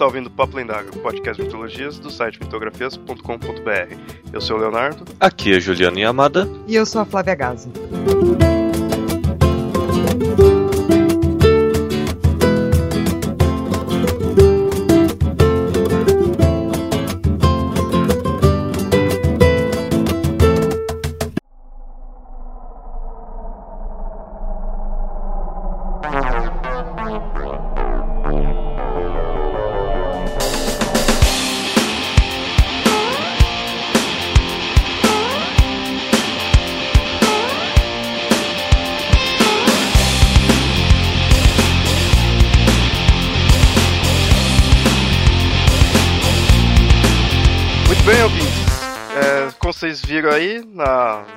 [0.00, 3.94] está ouvindo Papo Lendário, podcast de mitologias do site mitografias.com.br.
[4.32, 5.04] Eu sou o Leonardo.
[5.20, 6.48] Aqui é Juliana Yamada.
[6.66, 7.68] E eu sou a Flávia Gazi.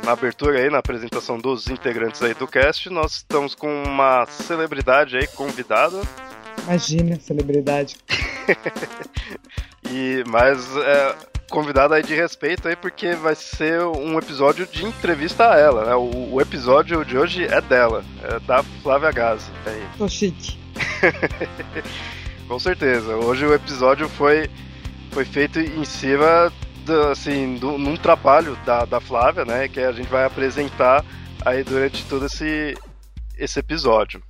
[0.03, 5.18] Na, abertura aí, na apresentação dos integrantes aí do cast, nós estamos com uma celebridade
[5.18, 6.01] aí convidada.
[6.63, 7.98] Imagina, celebridade.
[9.91, 11.15] E mais é,
[11.49, 15.96] convidada aí de respeito aí, porque vai ser um episódio de entrevista a ela, né?
[15.96, 19.51] O, o episódio de hoje é dela, é da Flávia Gazi.
[19.65, 19.84] Aí.
[19.98, 20.57] Tô chique.
[22.48, 23.15] Com certeza.
[23.18, 24.49] Hoje o episódio foi,
[25.12, 26.51] foi feito em cima
[26.84, 29.67] do, assim, do, num trabalho da, da Flávia, né?
[29.67, 31.03] Que a gente vai apresentar
[31.45, 32.75] aí durante todo esse,
[33.37, 34.21] esse episódio.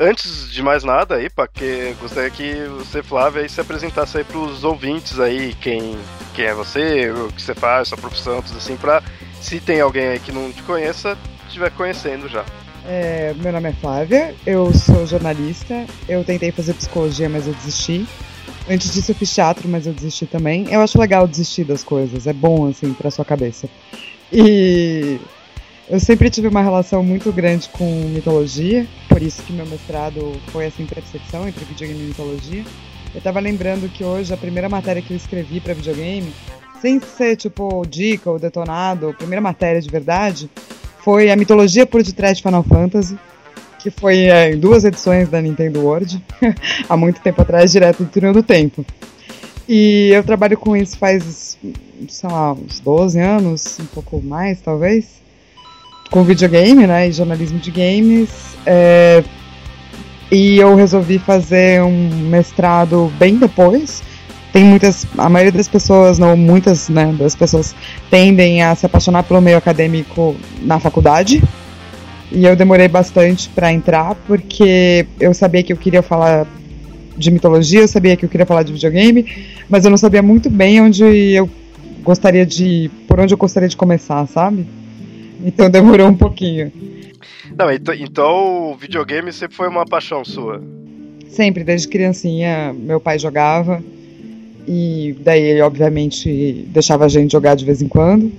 [0.00, 4.64] Antes de mais nada aí, que gostaria que você, Flávia, aí, se apresentasse aí pros
[4.64, 5.96] ouvintes aí, quem,
[6.34, 9.02] quem é você, o que você faz, sua profissão, tudo assim, pra
[9.40, 12.44] se tem alguém aí que não te conheça, estiver conhecendo já.
[12.86, 18.06] É, meu nome é Flávia, eu sou jornalista, eu tentei fazer psicologia, mas eu desisti.
[18.72, 20.66] Antes disso eu fiz teatro, mas eu desisti também.
[20.72, 23.68] Eu acho legal desistir das coisas, é bom assim pra sua cabeça.
[24.32, 25.20] E
[25.90, 30.64] eu sempre tive uma relação muito grande com mitologia, por isso que meu mestrado foi
[30.64, 32.64] essa intersecção entre videogame e mitologia.
[33.14, 36.32] Eu tava lembrando que hoje a primeira matéria que eu escrevi para videogame,
[36.80, 40.48] sem ser tipo dica ou detonado, a primeira matéria de verdade,
[41.04, 43.18] foi a mitologia por detrás de Final Fantasy,
[43.82, 46.22] que foi é, em duas edições da Nintendo World,
[46.88, 48.86] há muito tempo atrás, direto do túnel do tempo.
[49.68, 51.58] E eu trabalho com isso faz,
[52.08, 55.20] sei lá, uns 12 anos, um pouco mais talvez,
[56.10, 58.30] com videogame, né, e jornalismo de games.
[58.64, 59.24] É,
[60.30, 64.02] e eu resolvi fazer um mestrado bem depois.
[64.52, 67.74] Tem muitas, a maioria das pessoas, não muitas, né, das pessoas
[68.10, 71.42] tendem a se apaixonar pelo meio acadêmico na faculdade.
[72.34, 76.46] E eu demorei bastante para entrar porque eu sabia que eu queria falar
[77.16, 79.26] de mitologia, eu sabia que eu queria falar de videogame,
[79.68, 81.48] mas eu não sabia muito bem onde eu
[82.02, 84.66] gostaria de, por onde eu gostaria de começar, sabe?
[85.44, 86.72] Então demorou um pouquinho.
[87.56, 90.62] Não, então, então o videogame sempre foi uma paixão sua?
[91.28, 93.82] Sempre, desde criancinha, meu pai jogava.
[94.66, 98.32] E daí ele, obviamente, deixava a gente jogar de vez em quando.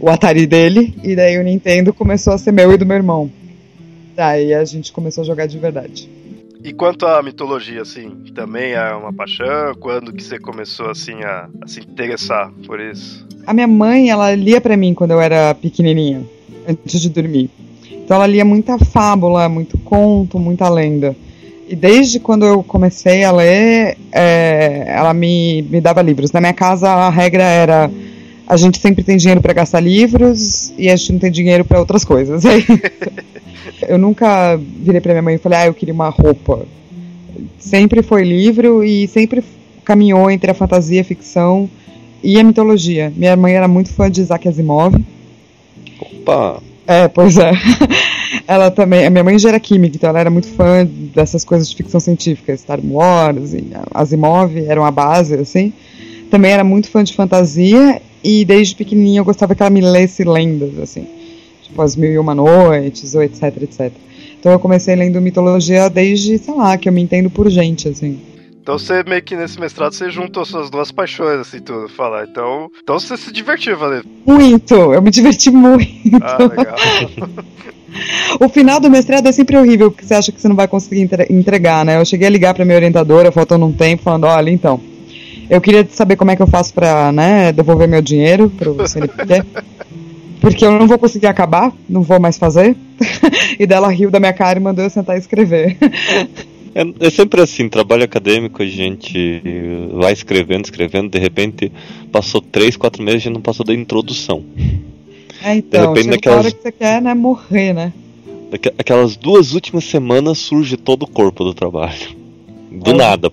[0.00, 0.94] O Atari dele.
[1.04, 3.30] E daí o Nintendo começou a ser meu e do meu irmão.
[4.16, 6.08] Daí a gente começou a jogar de verdade.
[6.62, 9.74] E quanto à mitologia, assim, também é uma paixão?
[9.78, 13.26] Quando que você começou, assim, a, a se interessar por isso?
[13.46, 16.22] A minha mãe, ela lia para mim quando eu era pequenininha,
[16.68, 17.48] antes de dormir.
[17.90, 21.16] Então ela lia muita fábula, muito conto, muita lenda.
[21.66, 26.32] E desde quando eu comecei a ler, é, ela me, me dava livros.
[26.32, 27.90] Na minha casa a regra era
[28.50, 31.78] a gente sempre tem dinheiro para gastar livros e a gente não tem dinheiro para
[31.78, 32.44] outras coisas.
[32.44, 32.58] É
[33.88, 36.66] eu nunca virei para minha mãe e falei, ah, eu queria uma roupa.
[37.60, 39.44] Sempre foi livro e sempre
[39.84, 41.70] caminhou entre a fantasia, a ficção
[42.24, 43.12] e a mitologia.
[43.14, 44.96] Minha mãe era muito fã de Isaac Asimov.
[46.00, 46.60] Opa!
[46.88, 47.52] É, pois é.
[48.48, 50.84] ela também, a minha mãe já era química, então ela era muito fã
[51.14, 55.72] dessas coisas de ficção científica, Star Wars e Asimov eram a base, assim.
[56.28, 60.24] Também era muito fã de fantasia e desde pequenininha eu gostava que ela me lesse
[60.24, 61.06] lendas, assim.
[61.62, 63.92] Tipo, As Mil e Uma Noites, ou etc, etc.
[64.38, 68.18] Então eu comecei lendo mitologia desde, sei lá, que eu me entendo por gente, assim.
[68.62, 72.26] Então você meio que nesse mestrado você juntou suas duas paixões, assim, tudo, falar.
[72.30, 74.02] Então, então você se divertiu, valeu?
[74.26, 74.74] Muito!
[74.74, 76.22] Eu me diverti muito.
[76.22, 76.76] Ah, legal.
[78.40, 81.08] o final do mestrado é sempre horrível, porque você acha que você não vai conseguir
[81.30, 82.00] entregar, né?
[82.00, 84.80] Eu cheguei a ligar pra minha orientadora, faltando um tempo, falando, olha, então,
[85.50, 89.44] eu queria saber como é que eu faço pra, né, devolver meu dinheiro pro CNPq.
[90.40, 92.76] porque eu não vou conseguir acabar, não vou mais fazer.
[93.58, 95.76] e dela riu da minha cara e mandou eu sentar e escrever.
[96.72, 99.42] É, é, sempre assim, trabalho acadêmico, a gente
[99.92, 101.72] vai escrevendo, escrevendo, de repente
[102.12, 104.44] passou três, quatro meses e não passou da introdução.
[105.42, 106.38] É, então, de repente, naquelas...
[106.38, 107.92] hora que você quer, né, morrer, né?
[108.78, 112.16] Aquelas duas últimas semanas surge todo o corpo do trabalho.
[112.70, 112.94] Do é.
[112.94, 113.32] nada.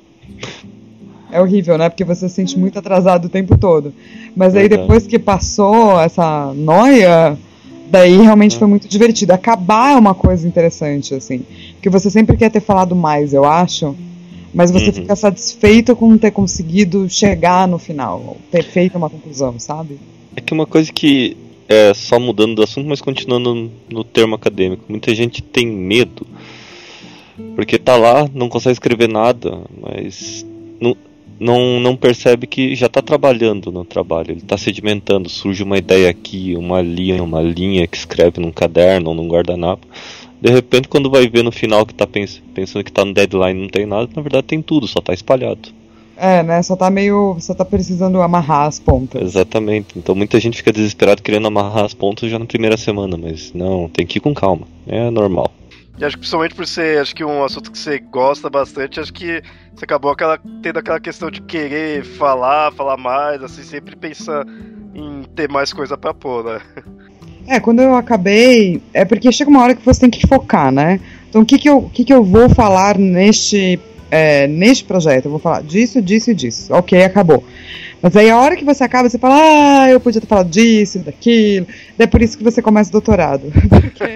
[1.38, 1.88] É horrível, né?
[1.88, 3.94] Porque você se sente muito atrasado o tempo todo.
[4.36, 7.38] Mas aí depois que passou essa noia,
[7.92, 9.34] daí realmente foi muito divertido.
[9.34, 11.46] Acabar é uma coisa interessante, assim.
[11.74, 13.96] Porque você sempre quer ter falado mais, eu acho.
[14.52, 14.94] Mas você uhum.
[14.94, 20.00] fica satisfeito com ter conseguido chegar no final, ter feito uma conclusão, sabe?
[20.36, 21.38] É que uma coisa que
[21.70, 26.26] é só mudando do assunto, mas continuando no termo acadêmico, muita gente tem medo
[27.56, 30.46] porque tá lá, não consegue escrever nada, mas
[30.80, 30.96] não,
[31.40, 36.10] não, não percebe que já está trabalhando no trabalho, ele está sedimentando, surge uma ideia
[36.10, 39.88] aqui, uma linha, uma linha que escreve num caderno ou num guardanapo.
[40.40, 43.60] De repente, quando vai ver no final que está pens pensando que está no deadline
[43.60, 45.70] não tem nada, na verdade tem tudo, só está espalhado.
[46.16, 46.62] É, né?
[46.64, 47.38] Só tá meio.
[47.40, 49.22] Só tá precisando amarrar as pontas.
[49.22, 49.90] Exatamente.
[49.96, 53.88] Então muita gente fica desesperado querendo amarrar as pontas já na primeira semana, mas não,
[53.88, 54.68] tem que ir com calma.
[54.88, 55.52] É normal.
[55.98, 59.12] E acho que principalmente por ser, acho que um assunto que você gosta bastante, acho
[59.12, 59.42] que
[59.74, 64.46] você acabou aquela, tendo aquela questão de querer falar, falar mais, assim, sempre pensar
[64.94, 66.62] em ter mais coisa para pôr, né?
[67.48, 71.00] É, quando eu acabei, é porque chega uma hora que você tem que focar, né?
[71.30, 73.80] Então o que que eu, o que que eu vou falar neste,
[74.12, 75.26] é, neste projeto?
[75.26, 76.74] Eu vou falar disso, disso e disso.
[76.74, 77.44] Ok, acabou.
[78.02, 81.00] Mas aí a hora que você acaba, você fala, ah, eu podia ter falado disso,
[81.00, 81.66] daquilo.
[81.98, 83.52] É por isso que você começa o doutorado.
[83.70, 84.16] Porque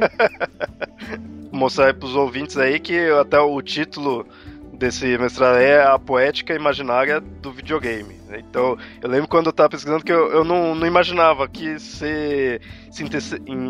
[1.61, 4.25] mostrar para os ouvintes aí que até o título
[4.73, 8.15] desse mestrado é a poética imaginária do videogame.
[8.35, 12.59] Então, eu lembro quando eu estava pesquisando que eu, eu não, não, imaginava que você
[12.89, 13.03] se,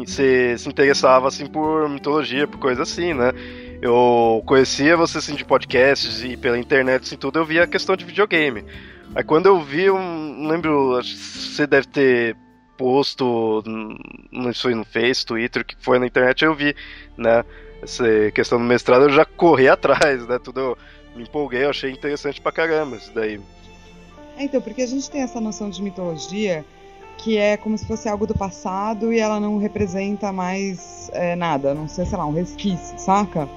[0.08, 3.34] se, se interessava assim por mitologia, por coisa assim, né?
[3.82, 7.98] Eu conhecia você assim de podcasts e pela internet assim tudo, eu via a questão
[7.98, 8.64] de videogame.
[9.14, 12.38] Aí quando eu vi, eu lembro, você deve ter
[12.78, 13.62] posto,
[14.32, 16.74] não sei no Face, Twitter, que foi na internet, eu vi,
[17.18, 17.44] né?
[17.82, 20.40] Essa questão do mestrado, eu já corri atrás, né?
[20.40, 20.78] Tudo eu
[21.16, 23.40] me empolguei, eu achei interessante pra caramba isso daí.
[24.38, 26.64] É, então, porque a gente tem essa noção de mitologia
[27.18, 31.74] que é como se fosse algo do passado e ela não representa mais é, nada,
[31.74, 33.48] não sei, sei lá, um resquício, saca?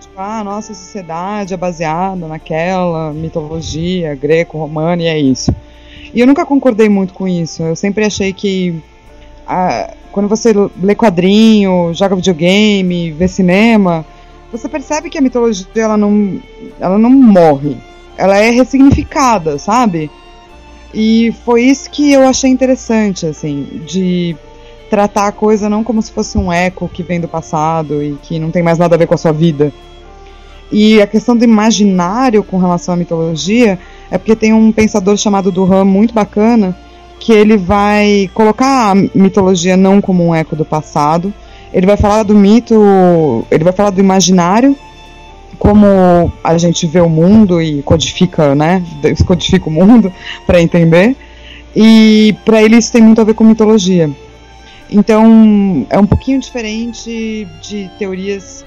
[0.00, 5.54] Tipo, ah, a nossa sociedade é baseada naquela mitologia greco-romana e é isso.
[6.14, 8.82] E eu nunca concordei muito com isso, eu sempre achei que
[10.12, 14.04] quando você lê quadrinho, joga videogame, vê cinema,
[14.52, 16.40] você percebe que a mitologia ela não,
[16.78, 17.76] ela não morre.
[18.16, 20.10] Ela é ressignificada, sabe?
[20.92, 24.36] E foi isso que eu achei interessante, assim, de
[24.90, 28.38] tratar a coisa não como se fosse um eco que vem do passado e que
[28.38, 29.72] não tem mais nada a ver com a sua vida.
[30.70, 33.78] E a questão do imaginário com relação à mitologia
[34.10, 36.76] é porque tem um pensador chamado Duhan muito bacana
[37.22, 41.32] que ele vai colocar a mitologia não como um eco do passado.
[41.72, 44.76] Ele vai falar do mito, ele vai falar do imaginário,
[45.56, 48.82] como a gente vê o mundo e codifica, né?
[49.24, 50.12] Codifica o mundo
[50.44, 51.16] para entender.
[51.76, 54.10] E para ele isso tem muito a ver com mitologia.
[54.90, 58.64] Então é um pouquinho diferente de teorias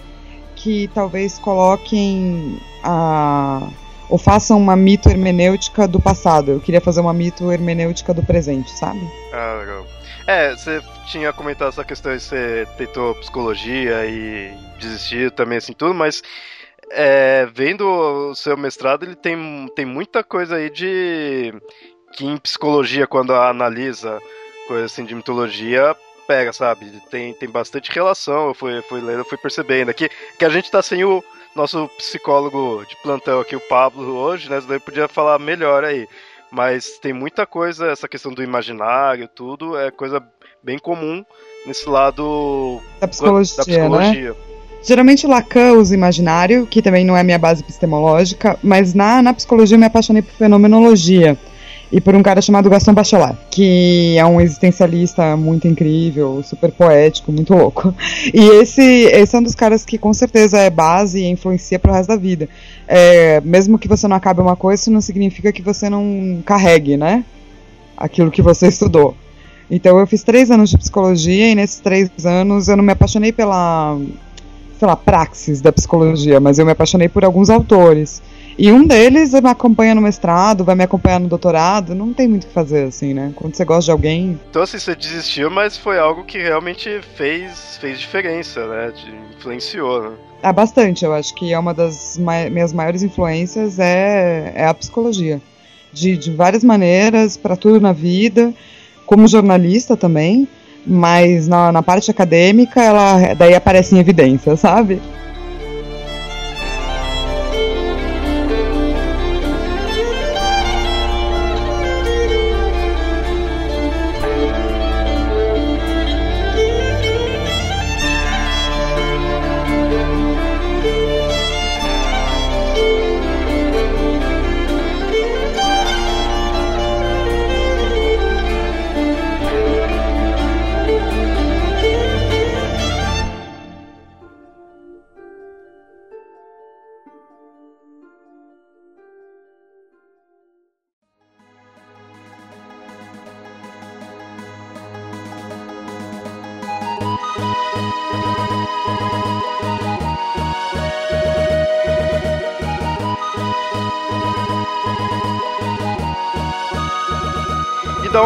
[0.56, 3.68] que talvez coloquem a
[4.10, 6.52] ou façam uma mito hermenêutica do passado.
[6.52, 9.02] Eu queria fazer uma mito hermenêutica do presente, sabe?
[9.34, 9.86] Ah, legal.
[10.28, 15.94] É, você tinha comentado essa questão de você tentou psicologia e desistiu também, assim, tudo,
[15.94, 16.24] mas
[16.92, 21.54] é, vendo o seu mestrado, ele tem, tem muita coisa aí de.
[22.14, 24.20] que em psicologia, quando analisa
[24.68, 25.96] coisa assim de mitologia,
[26.28, 26.92] pega, sabe?
[27.10, 30.72] Tem, tem bastante relação, eu fui, fui lendo, eu fui percebendo aqui, que a gente
[30.72, 31.24] tá sem o
[31.56, 34.60] nosso psicólogo de plantão aqui, o Pablo, hoje, né?
[34.70, 36.08] Ele podia falar melhor aí.
[36.52, 40.22] Mas tem muita coisa, essa questão do imaginário, tudo, é coisa
[40.64, 41.24] bem comum
[41.66, 43.58] nesse lado da psicologia.
[43.58, 44.30] Da psicologia.
[44.32, 44.38] Né?
[44.84, 49.76] Geralmente Lacan usa imaginário, que também não é minha base epistemológica, mas na, na psicologia
[49.76, 51.38] eu me apaixonei por fenomenologia
[51.92, 57.32] e por um cara chamado Gaston Bachelard, que é um existencialista muito incrível, super poético,
[57.32, 57.94] muito louco.
[58.34, 61.92] E esse, esse é um dos caras que com certeza é base e influencia pro
[61.92, 62.50] resto da vida.
[62.88, 66.98] É, mesmo que você não acabe uma coisa, isso não significa que você não carregue,
[66.98, 67.24] né?
[67.96, 69.16] Aquilo que você estudou.
[69.70, 73.32] Então eu fiz três anos de psicologia e nesses três anos eu não me apaixonei
[73.32, 73.98] pela,
[74.78, 78.22] sei lá, praxis da psicologia, mas eu me apaixonei por alguns autores.
[78.58, 82.46] E um deles me acompanha no mestrado, vai me acompanhar no doutorado, não tem muito
[82.46, 83.34] o que fazer, assim, né?
[83.36, 84.40] Quando você gosta de alguém.
[84.50, 88.92] Então, assim, você desistiu, mas foi algo que realmente fez, fez diferença, né?
[88.92, 90.12] Te influenciou, né?
[90.42, 91.04] Ah, bastante.
[91.04, 95.42] Eu acho que é uma das ma minhas maiores influências é, é a psicologia.
[95.92, 98.54] De, de várias maneiras, para tudo na vida,
[99.06, 100.48] como jornalista também,
[100.86, 105.02] mas na, na parte acadêmica, ela daí aparece em evidência, sabe?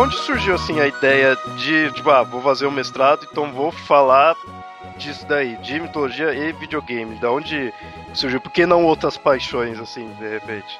[0.09, 4.35] Onde surgiu assim a ideia de, tipo, ah, vou fazer um mestrado, então vou falar
[4.97, 7.15] disso daí, de mitologia e videogame?
[7.15, 7.71] Da onde
[8.11, 8.41] surgiu?
[8.41, 10.79] Por que não outras paixões, assim, de repente?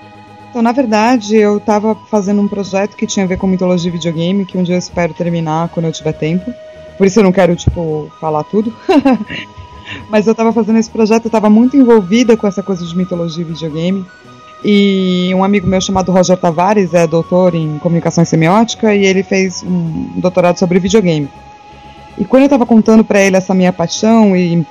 [0.50, 3.94] Então, na verdade, eu estava fazendo um projeto que tinha a ver com mitologia e
[3.94, 6.52] videogame, que um dia eu espero terminar quando eu tiver tempo.
[6.98, 8.76] Por isso eu não quero, tipo, falar tudo.
[10.10, 13.44] Mas eu estava fazendo esse projeto, eu estava muito envolvida com essa coisa de mitologia
[13.44, 14.06] e videogame.
[14.64, 19.64] E um amigo meu chamado Roger Tavares é doutor em comunicação semiótica e ele fez
[19.64, 21.30] um doutorado sobre videogame.
[22.18, 24.66] E quando eu estava contando para ele essa minha paixão e,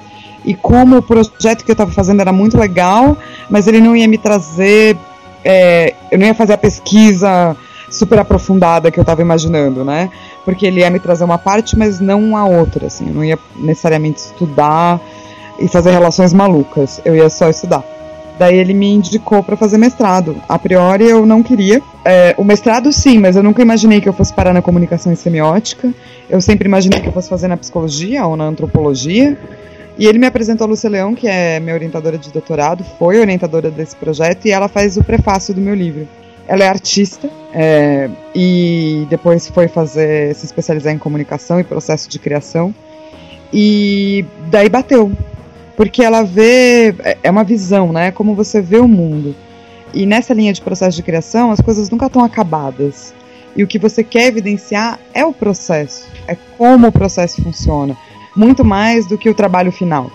[0.45, 3.16] e como o projeto que eu estava fazendo era muito legal,
[3.49, 4.95] mas ele não ia me trazer,
[5.42, 7.57] é, eu não ia fazer a pesquisa
[7.90, 10.11] super aprofundada que eu estava imaginando, né?
[10.45, 13.09] Porque ele ia me trazer uma parte, mas não a outra, assim.
[13.09, 15.00] Eu não ia necessariamente estudar
[15.59, 17.00] e fazer relações malucas.
[17.04, 17.83] Eu ia só estudar.
[18.38, 20.40] Daí ele me indicou para fazer mestrado.
[20.49, 21.83] A priori eu não queria.
[22.04, 25.16] É, o mestrado sim, mas eu nunca imaginei que eu fosse parar na comunicação e
[25.16, 25.92] semiótica.
[26.30, 29.37] Eu sempre imaginei que eu fosse fazer na psicologia ou na antropologia.
[29.99, 33.68] E ele me apresentou a Lúcia Leão, que é minha orientadora de doutorado, foi orientadora
[33.68, 36.07] desse projeto e ela faz o prefácio do meu livro.
[36.47, 42.16] Ela é artista é, e depois foi fazer se especializar em comunicação e processo de
[42.21, 42.73] criação.
[43.52, 45.11] E daí bateu
[45.79, 48.11] porque ela vê é, é uma visão, né?
[48.11, 49.33] Como você vê o mundo.
[49.95, 53.15] E nessa linha de processo de criação, as coisas nunca estão acabadas.
[53.55, 57.97] E o que você quer evidenciar é o processo, é como o processo funciona,
[58.37, 60.11] muito mais do que o trabalho final.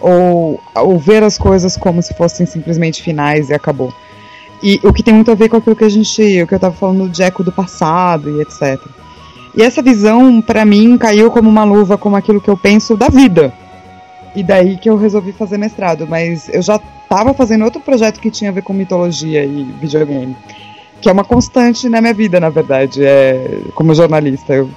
[0.00, 3.94] Ou, ou ver as coisas como se fossem simplesmente finais e acabou.
[4.60, 6.56] E o que tem muito a ver com aquilo que a gente, o que eu
[6.56, 8.84] estava falando de eco do passado e etc.
[9.54, 13.08] E essa visão, para mim, caiu como uma luva como aquilo que eu penso da
[13.08, 13.54] vida
[14.36, 18.30] e daí que eu resolvi fazer mestrado, mas eu já estava fazendo outro projeto que
[18.30, 20.36] tinha a ver com mitologia e videogame,
[21.00, 24.52] que é uma constante na minha vida, na verdade, é como jornalista.
[24.52, 24.70] Eu,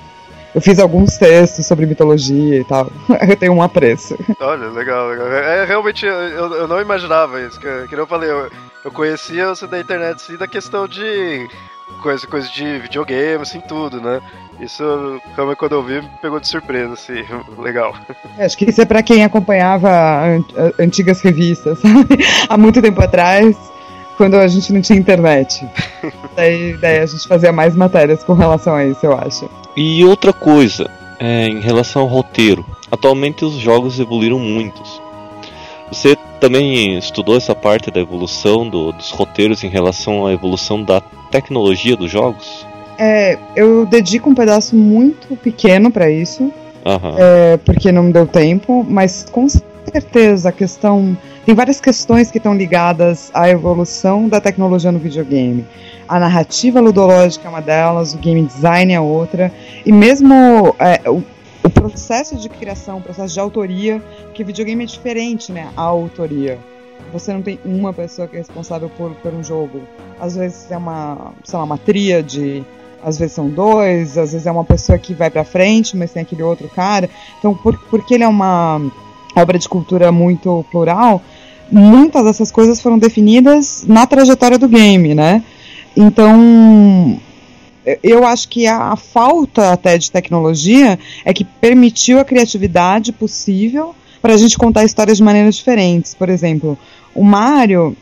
[0.55, 2.89] eu fiz alguns textos sobre mitologia e tal.
[3.27, 4.17] eu tenho um apreço.
[4.39, 5.27] Olha, legal, legal.
[5.27, 7.59] É, realmente, eu, eu não imaginava isso.
[7.59, 8.49] Que, que eu falei, eu,
[8.85, 11.47] eu conhecia você da internet, sim, da questão de
[12.01, 14.21] coisa, coisa de videogame, assim, tudo, né?
[14.59, 14.83] Isso,
[15.35, 17.23] como quando eu vi, me pegou de surpresa, assim,
[17.57, 17.95] legal.
[18.37, 19.89] É, acho que isso é pra quem acompanhava
[20.77, 22.17] antigas revistas, sabe?
[22.47, 23.55] Há muito tempo atrás,
[24.17, 25.65] quando a gente não tinha internet.
[26.35, 29.49] daí, daí a gente fazia mais matérias com relação a isso, eu acho.
[29.77, 30.89] E outra coisa,
[31.19, 32.65] é, em relação ao roteiro.
[32.91, 35.01] Atualmente os jogos evoluíram muitos.
[35.91, 41.01] Você também estudou essa parte da evolução do, dos roteiros em relação à evolução da
[41.01, 42.65] tecnologia dos jogos?
[43.01, 47.15] É, eu dedico um pedaço muito pequeno para isso, uhum.
[47.17, 51.17] é, porque não deu tempo, mas com certeza a questão.
[51.45, 55.65] Tem várias questões que estão ligadas à evolução da tecnologia no videogame.
[56.07, 59.51] A narrativa ludológica é uma delas, o game design é outra,
[59.85, 61.23] e mesmo é, o,
[61.63, 64.03] o processo de criação, o processo de autoria,
[64.33, 65.69] que videogame é diferente, né?
[65.77, 66.59] A autoria.
[67.13, 69.81] Você não tem uma pessoa que é responsável por, por um jogo.
[70.19, 72.65] Às vezes é uma, sei lá, uma tríade,
[73.03, 76.21] às vezes são dois, às vezes é uma pessoa que vai para frente, mas tem
[76.21, 77.09] aquele outro cara.
[77.37, 78.81] Então, por, porque ele é uma
[79.35, 81.21] obra de cultura muito plural,
[81.71, 85.43] muitas dessas coisas foram definidas na trajetória do game, né?
[85.95, 87.19] Então,
[88.03, 94.33] eu acho que a, falta até de tecnologia é que permitiu a criatividade possível para
[94.33, 96.13] a gente contar histórias de maneiras diferentes.
[96.13, 96.77] Por exemplo,
[97.15, 97.95] o Mario,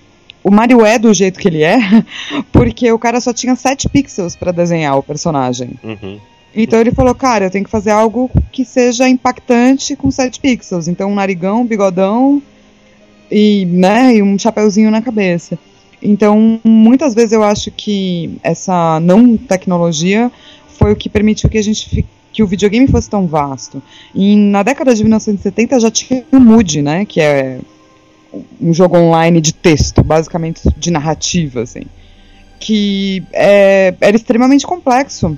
[0.48, 1.78] o Mario é do jeito que ele é,
[2.54, 5.72] porque o cara só tinha 7 pixels para desenhar o personagem.
[5.84, 6.20] Uhum.
[6.56, 10.88] Então ele falou, cara, eu tenho que fazer algo que seja impactante com 7 pixels.
[10.88, 12.42] Então um narigão, um bigodão
[13.30, 15.60] e, né, e um chapeuzinho na cabeça.
[16.02, 20.32] Então, muitas vezes eu acho que essa não tecnologia
[20.78, 23.82] foi o que permitiu que a gente que o videogame fosse tão vasto.
[24.14, 27.60] E na década de 1970 já tinha o Mood, né, que é
[28.62, 31.84] um jogo online de texto, basicamente de narrativa, assim,
[32.60, 35.38] que é, era extremamente complexo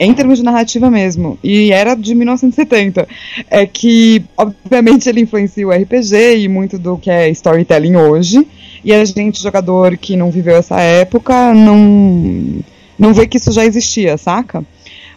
[0.00, 3.08] em termos de narrativa mesmo, e era de 1970.
[3.50, 8.46] É que, obviamente, ele influencia o RPG e muito do que é storytelling hoje,
[8.84, 12.60] e a gente, jogador que não viveu essa época, não,
[12.98, 14.64] não vê que isso já existia, saca?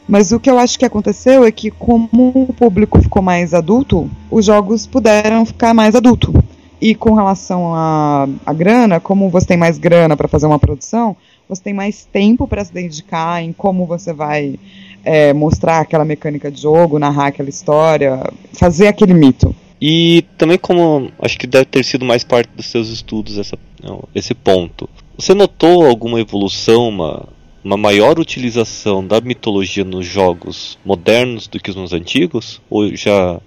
[0.08, 4.10] Mas o que eu acho que aconteceu é que, como o público ficou mais adulto,
[4.32, 6.34] os jogos puderam ficar mais adulto.
[6.82, 11.16] E com relação à grana, como você tem mais grana para fazer uma produção,
[11.48, 14.58] você tem mais tempo para se dedicar em como você vai
[15.04, 18.24] é, mostrar aquela mecânica de jogo, narrar aquela história,
[18.54, 19.56] fazer aquele mito.
[19.80, 23.58] E também como acho que deve ter sido mais parte dos seus estudos essa,
[24.14, 24.90] esse ponto.
[25.18, 27.28] Você notou alguma evolução, uma,
[27.64, 32.62] uma maior utilização da mitologia nos jogos modernos do que nos antigos?
[32.70, 33.40] Ou já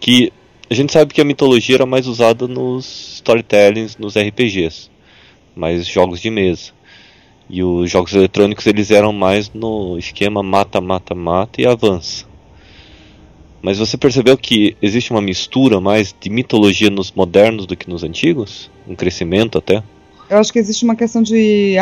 [0.00, 0.32] que
[0.70, 4.90] a gente sabe que a mitologia era mais usada nos storytellings, nos RPGs,
[5.56, 6.72] mais jogos de mesa.
[7.48, 12.26] E os jogos eletrônicos eles eram mais no esquema mata, mata, mata e avança.
[13.62, 18.04] Mas você percebeu que existe uma mistura mais de mitologia nos modernos do que nos
[18.04, 18.70] antigos?
[18.86, 19.82] Um crescimento até?
[20.28, 21.74] Eu acho que existe uma questão de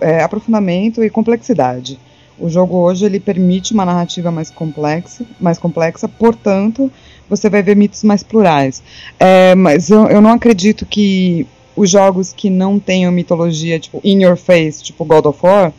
[0.00, 1.98] é, aprofundamento e complexidade.
[2.38, 6.92] O jogo hoje ele permite uma narrativa mais complexa, mais complexa, portanto,
[7.28, 8.82] você vai ver mitos mais plurais.
[9.18, 14.22] É, mas eu, eu não acredito que os jogos que não tenham mitologia, tipo, in
[14.22, 15.72] your face, tipo God of War,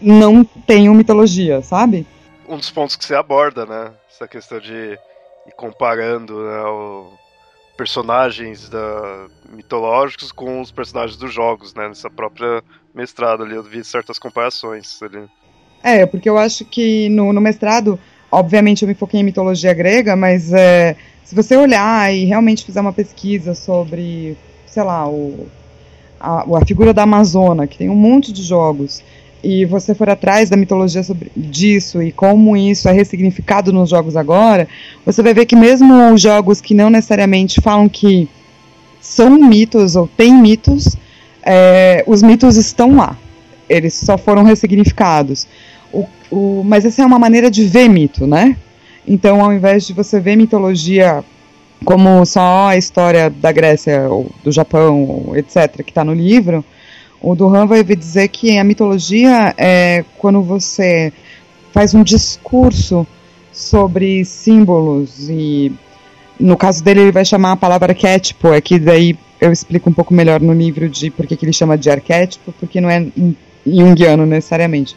[0.00, 2.06] não tenham mitologia, sabe?
[2.48, 3.92] Um dos pontos que você aborda, né?
[4.10, 4.98] Essa questão de
[5.46, 7.12] ir comparando né, o
[7.76, 11.88] personagens da, mitológicos com os personagens dos jogos, né?
[11.88, 12.62] Nessa própria
[12.94, 15.28] mestrado ali, eu vi certas comparações ali.
[15.82, 17.98] É, porque eu acho que no, no mestrado
[18.30, 20.94] obviamente eu me foquei em mitologia grega, mas é,
[21.24, 25.46] se você olhar e realmente fizer uma pesquisa sobre, sei lá, o,
[26.18, 29.02] a, a, figura da Amazona, que tem um monte de jogos,
[29.42, 34.14] e você for atrás da mitologia sobre disso e como isso é ressignificado nos jogos
[34.14, 34.68] agora,
[35.04, 38.28] você vai ver que mesmo os jogos que não necessariamente falam que
[39.00, 40.94] são mitos ou têm mitos,
[41.42, 43.16] é, os mitos estão lá.
[43.66, 45.46] Eles só foram ressignificados.
[45.92, 48.56] O, o, mas essa é uma maneira de ver mito, né?
[49.06, 51.24] Então, ao invés de você ver mitologia
[51.84, 56.64] como só a história da Grécia ou do Japão, etc., que está no livro,
[57.20, 61.12] o Duran vai dizer que a mitologia é quando você
[61.72, 63.06] faz um discurso
[63.52, 65.72] sobre símbolos e
[66.38, 69.92] no caso dele ele vai chamar a palavra arquétipo, é que daí eu explico um
[69.92, 73.06] pouco melhor no livro de por que ele chama de arquétipo, porque não é
[73.66, 74.96] junguiano necessariamente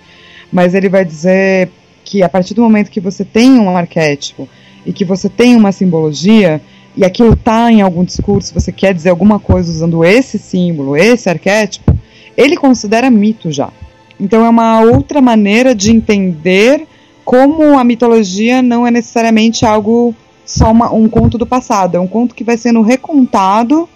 [0.54, 1.70] mas ele vai dizer
[2.06, 4.48] que a partir do momento que você tem um arquétipo
[4.86, 6.62] e que você tem uma simbologia
[6.96, 11.28] e aquilo está em algum discurso, você quer dizer alguma coisa usando esse símbolo, esse
[11.28, 11.98] arquétipo,
[12.38, 13.72] ele considera mito já.
[14.20, 16.86] Então é uma outra maneira de entender
[17.26, 20.14] como a mitologia não é necessariamente algo
[20.46, 23.90] só uma, um conto do passado, é um conto que vai sendo recontado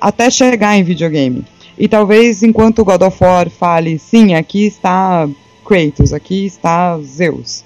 [0.00, 1.44] até chegar em videogame.
[1.76, 5.28] E talvez enquanto God of War fale, sim, aqui está
[5.64, 7.64] Kratos, aqui está Zeus.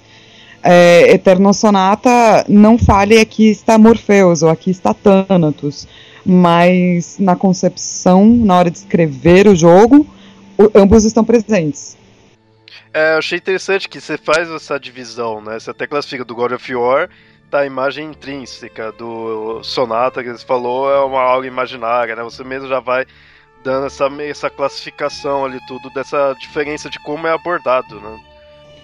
[0.61, 5.87] É, Eterno Sonata não fale aqui está Morpheus ou aqui está Thanatos,
[6.25, 10.05] mas na concepção, na hora de escrever o jogo,
[10.57, 11.97] o, ambos estão presentes.
[12.93, 15.59] É, eu achei interessante que você faz essa divisão, né?
[15.59, 17.09] Você até classifica do God of War,
[17.49, 22.23] tá a imagem intrínseca do Sonata que você falou é uma algo imaginária, né?
[22.23, 23.05] Você mesmo já vai
[23.63, 28.19] dando essa, essa classificação ali, tudo, dessa diferença de como é abordado, né?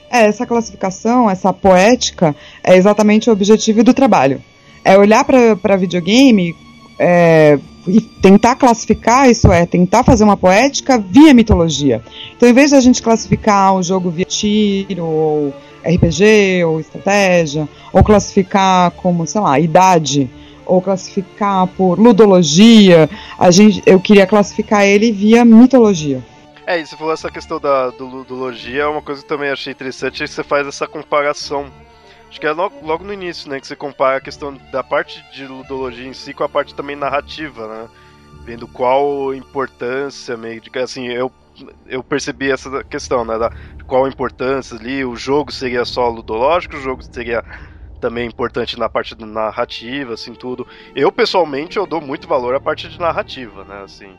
[0.09, 4.41] É, essa classificação, essa poética, é exatamente o objetivo do trabalho.
[4.83, 6.55] É olhar para videogame
[6.99, 12.03] é, e tentar classificar, isso é, tentar fazer uma poética via mitologia.
[12.35, 17.67] Então, em vez de a gente classificar o jogo via tiro, ou RPG, ou estratégia,
[17.91, 20.29] ou classificar como, sei lá, idade,
[20.65, 26.23] ou classificar por ludologia, a gente, eu queria classificar ele via mitologia.
[26.67, 29.71] É, e você falou essa questão da do ludologia, é uma coisa que também achei
[29.71, 31.67] interessante, é que você faz essa comparação.
[32.27, 35.23] Acho que é logo, logo no início, né, que você compara a questão da parte
[35.31, 37.87] de ludologia em si com a parte também narrativa, né?
[38.43, 41.31] Vendo qual importância meio de assim, eu
[41.87, 43.49] eu percebi essa questão, né, da
[43.87, 47.43] qual importância ali, o jogo seria só ludológico, o jogo seria
[47.99, 50.67] também importante na parte da narrativa, assim, tudo.
[50.95, 54.09] Eu, pessoalmente, eu dou muito valor à parte de narrativa, né, assim.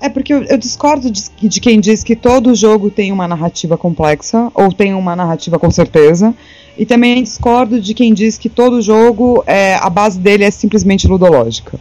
[0.00, 3.76] É porque eu, eu discordo de, de, quem diz que todo jogo tem uma narrativa
[3.76, 6.34] complexa, ou tem uma narrativa com certeza,
[6.76, 11.06] e também discordo de quem diz que todo jogo, é, a base dele é simplesmente
[11.06, 11.78] ludológica.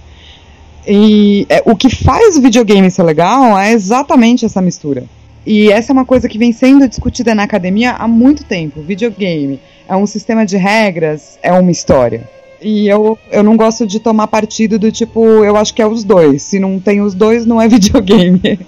[0.86, 5.06] E é, o que faz o videogame ser legal é exatamente essa mistura.
[5.46, 8.82] E essa é uma coisa que vem sendo discutida na academia há muito tempo.
[8.82, 9.60] Videogame
[9.90, 12.30] é um sistema de regras, é uma história.
[12.62, 16.04] E eu, eu não gosto de tomar partido do tipo, eu acho que é os
[16.04, 16.44] dois.
[16.44, 18.60] Se não tem os dois, não é videogame.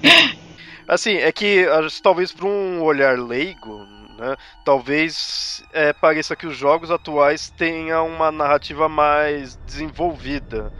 [0.87, 1.65] Assim, é que
[2.01, 3.85] talvez para um olhar leigo,
[4.17, 10.73] né, talvez é, pareça que os jogos atuais tenham uma narrativa mais desenvolvida.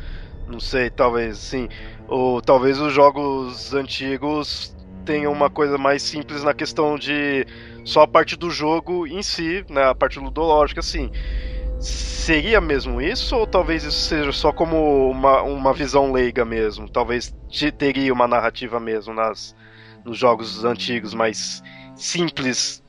[0.47, 1.69] Não sei, talvez, sim.
[2.07, 4.75] Ou talvez os jogos antigos
[5.05, 7.45] tenham uma coisa mais simples na questão de
[7.83, 11.09] só a parte do jogo em si, né, a parte ludológica, assim.
[11.79, 16.87] Seria mesmo isso, ou talvez isso seja só como uma, uma visão leiga mesmo?
[16.87, 17.33] Talvez
[17.77, 19.55] teria uma narrativa mesmo nas,
[20.05, 21.63] nos jogos antigos, mais
[21.95, 22.83] simples,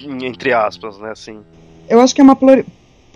[0.00, 1.40] entre aspas, né, assim.
[1.88, 2.38] Eu acho que é uma,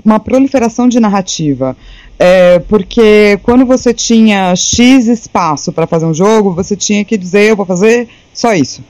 [0.05, 1.77] uma proliferação de narrativa.
[2.19, 7.51] É, porque quando você tinha X espaço para fazer um jogo, você tinha que dizer:
[7.51, 8.85] eu vou fazer só isso,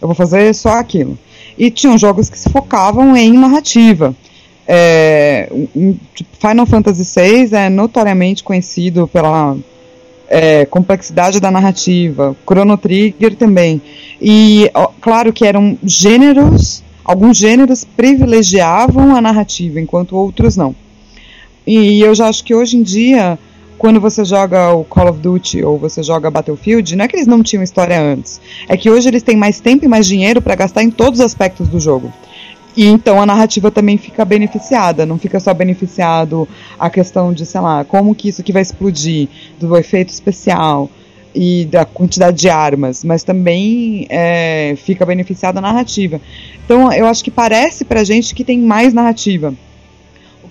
[0.00, 1.18] eu vou fazer só aquilo.
[1.60, 4.16] E tinham jogos que se focavam em narrativa.
[4.66, 5.52] É,
[6.14, 9.58] tipo, Final Fantasy VI é notoriamente conhecido pela
[10.26, 13.82] é, complexidade da narrativa, Chrono Trigger também.
[14.18, 20.74] E ó, claro que eram gêneros, alguns gêneros privilegiavam a narrativa, enquanto outros não.
[21.66, 23.38] E eu já acho que hoje em dia,
[23.80, 27.26] quando você joga o Call of Duty ou você joga Battlefield, não é que eles
[27.26, 28.38] não tinham história antes.
[28.68, 31.24] É que hoje eles têm mais tempo e mais dinheiro para gastar em todos os
[31.24, 32.12] aspectos do jogo.
[32.76, 36.46] E então a narrativa também fica beneficiada, não fica só beneficiado
[36.78, 40.90] a questão de, sei lá, como que isso aqui vai explodir, do efeito especial
[41.34, 46.20] e da quantidade de armas, mas também é, fica beneficiada a narrativa.
[46.66, 49.54] Então eu acho que parece pra gente que tem mais narrativa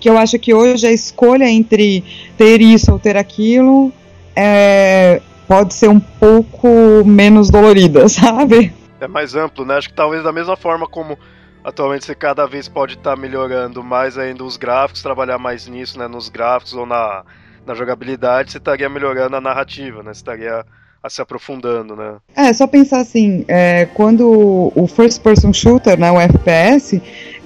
[0.00, 2.02] que eu acho que hoje a escolha entre
[2.36, 3.92] ter isso ou ter aquilo
[4.34, 8.72] é, pode ser um pouco menos dolorida, sabe?
[9.00, 9.76] É mais amplo, né?
[9.76, 11.18] Acho que talvez da mesma forma como
[11.62, 15.98] atualmente você cada vez pode estar tá melhorando mais ainda os gráficos, trabalhar mais nisso,
[15.98, 16.08] né?
[16.08, 17.22] Nos gráficos ou na,
[17.66, 20.14] na jogabilidade, você estaria melhorando a narrativa, né?
[20.14, 20.64] Você estaria
[21.02, 22.16] a se aprofundando, né?
[22.36, 27.00] É, só pensar assim, é, quando o first person shooter, né, o FPS,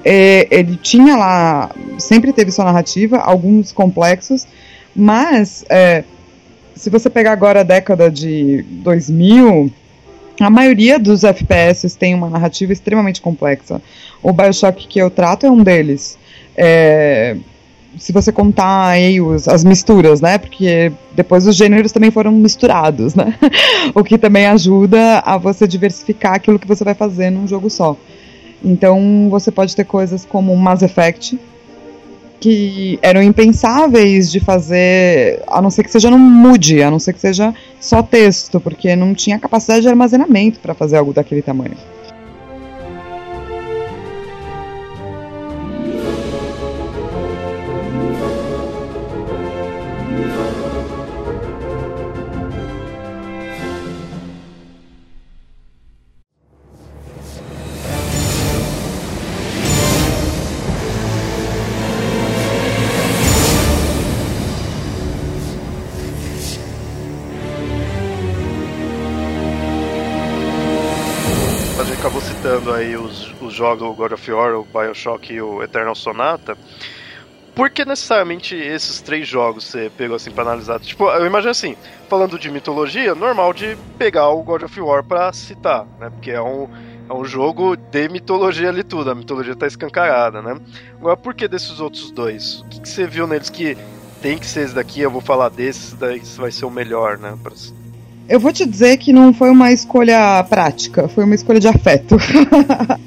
[0.05, 4.47] é, ele tinha lá, sempre teve sua narrativa, alguns complexos,
[4.95, 6.05] mas é,
[6.77, 9.73] se você pegar agora a década de 2000,
[10.41, 13.81] a maioria dos FPS tem uma narrativa extremamente complexa.
[14.23, 16.19] O Bioshock que eu trato é um deles.
[16.57, 17.37] É,
[17.99, 20.39] se você contar aí os, as misturas, né?
[20.39, 23.35] Porque depois os gêneros também foram misturados, né?
[23.95, 27.97] o que também ajuda a você diversificar aquilo que você vai fazer num jogo só.
[28.65, 31.39] Então você pode ter coisas como Mass Effect,
[32.41, 37.13] que eram impensáveis de fazer, a não ser que seja no MUD, a não ser
[37.13, 41.77] que seja só texto, porque não tinha capacidade de armazenamento para fazer algo daquele tamanho.
[73.55, 76.57] Joga o God of War, o Bioshock e o Eternal Sonata,
[77.55, 80.81] por que necessariamente esses três jogos você pegou assim pra analisar?
[80.81, 81.77] Tipo, eu imagino assim,
[82.09, 86.11] falando de mitologia, normal de pegar o God of War pra citar, né?
[86.11, 86.69] Porque é um,
[87.09, 90.57] é um jogo de mitologia ali tudo, a mitologia tá escancarada, né?
[90.99, 92.61] Agora, por que desses outros dois?
[92.61, 93.77] O que, que você viu neles que
[94.21, 97.39] tem que ser esse daqui, eu vou falar desses, daí vai ser o melhor, né?
[97.41, 97.53] Pra...
[98.29, 102.17] Eu vou te dizer que não foi uma escolha prática, foi uma escolha de afeto.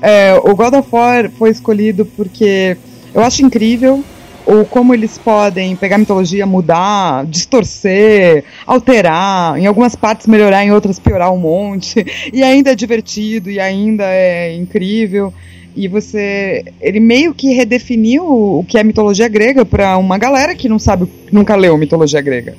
[0.00, 2.76] é, o God of War foi escolhido porque
[3.14, 4.04] eu acho incrível
[4.46, 10.70] ou como eles podem pegar a mitologia, mudar, distorcer, alterar, em algumas partes melhorar, em
[10.70, 15.34] outras piorar um monte, e ainda é divertido e ainda é incrível.
[15.74, 20.68] E você, ele meio que redefiniu o que é mitologia grega para uma galera que
[20.68, 22.56] não sabe, nunca leu mitologia grega.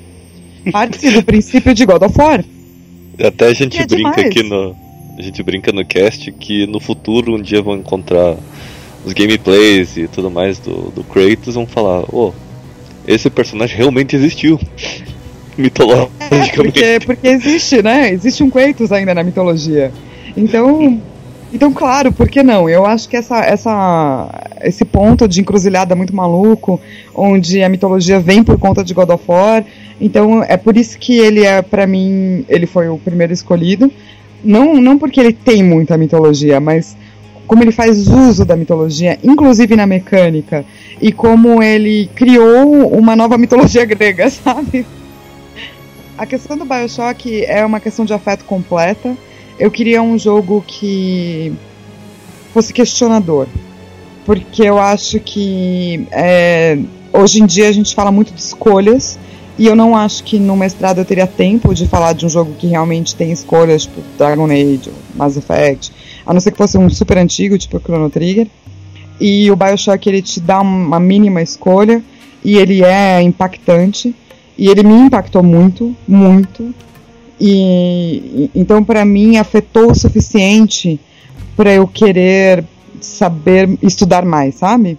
[0.70, 2.44] Parte do princípio de God of War.
[3.18, 4.26] Até a gente é brinca demais.
[4.26, 4.76] aqui no,
[5.18, 8.36] a gente brinca no cast que no futuro um dia vão encontrar
[9.04, 12.32] os gameplays e tudo mais do, do Kratos vão falar, oh,
[13.04, 14.60] esse personagem realmente existiu.
[15.58, 16.84] Mitologicamente.
[16.84, 18.12] É, porque, porque existe, né?
[18.12, 19.90] Existe um Kratos ainda na mitologia.
[20.36, 21.00] Então,
[21.52, 22.68] então, claro, por que não?
[22.68, 24.28] Eu acho que essa, essa,
[24.62, 26.80] esse ponto de encruzilhada muito maluco,
[27.12, 29.64] onde a mitologia vem por conta de God of War,
[30.00, 33.90] então é por isso que ele é, para mim, ele foi o primeiro escolhido.
[34.42, 36.96] Não, não porque ele tem muita mitologia, mas
[37.46, 40.64] como ele faz uso da mitologia, inclusive na mecânica,
[41.00, 44.86] e como ele criou uma nova mitologia grega, sabe?
[46.16, 49.16] A questão do Bioshock é uma questão de afeto completa.
[49.58, 51.52] Eu queria um jogo que
[52.52, 53.46] fosse questionador,
[54.26, 56.78] porque eu acho que é,
[57.12, 59.18] hoje em dia a gente fala muito de escolhas
[59.58, 62.54] e eu não acho que no mestrado eu teria tempo de falar de um jogo
[62.54, 65.92] que realmente tem escolhas, tipo Dragon Age, Mass Effect.
[66.24, 68.46] a não ser que fosse um super antigo, tipo Chrono Trigger.
[69.20, 72.00] E o Bioshock ele te dá uma mínima escolha
[72.44, 74.14] e ele é impactante.
[74.56, 76.72] E ele me impactou muito, muito.
[77.40, 81.00] E então para mim afetou o suficiente
[81.56, 82.64] para eu querer
[83.00, 84.98] saber estudar mais, sabe?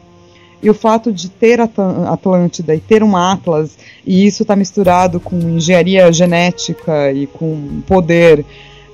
[0.61, 5.37] E o fato de ter Atlântida e ter um Atlas, e isso está misturado com
[5.37, 8.45] engenharia genética e com poder,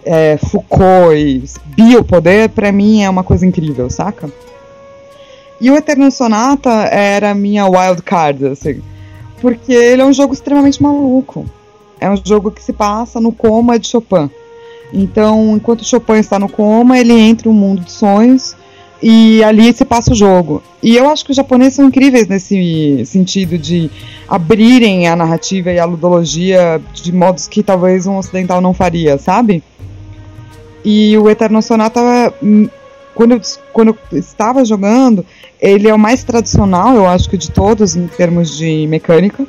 [0.06, 1.44] é, Foucault e
[1.76, 4.30] biopoder, para mim é uma coisa incrível, saca?
[5.60, 8.82] E o Eterno Sonata era minha wild card, assim,
[9.42, 11.46] porque ele é um jogo extremamente maluco.
[12.00, 14.30] É um jogo que se passa no coma de Chopin.
[14.94, 18.55] Então, enquanto Chopin está no coma, ele entra no mundo de sonhos
[19.02, 20.64] e ali se passa o jogo.
[20.82, 23.90] E eu acho que os japoneses são incríveis nesse sentido de
[24.28, 29.64] abrirem a narrativa e a ludologia de modos que talvez um ocidental não faria, sabe?
[30.84, 32.70] E o Eterno Sonata, hum,
[33.16, 33.42] quando eu,
[33.74, 35.26] quando eu estava jogando,
[35.60, 39.46] ele é o mais tradicional, eu acho que de todos, em termos de mecânica.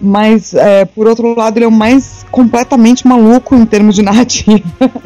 [0.00, 4.62] Mas, é, por outro lado, ele é o mais completamente maluco em termos de narrativa.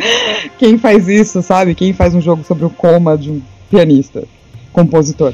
[0.59, 1.75] Quem faz isso, sabe?
[1.75, 4.25] Quem faz um jogo sobre o coma de um pianista,
[4.73, 5.33] compositor.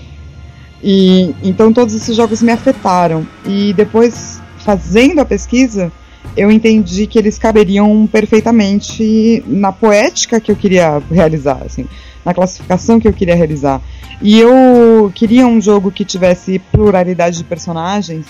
[0.82, 3.26] E então todos esses jogos me afetaram.
[3.44, 5.90] E depois, fazendo a pesquisa,
[6.36, 11.86] eu entendi que eles caberiam perfeitamente na poética que eu queria realizar, assim,
[12.24, 13.80] na classificação que eu queria realizar.
[14.22, 18.26] E eu queria um jogo que tivesse pluralidade de personagens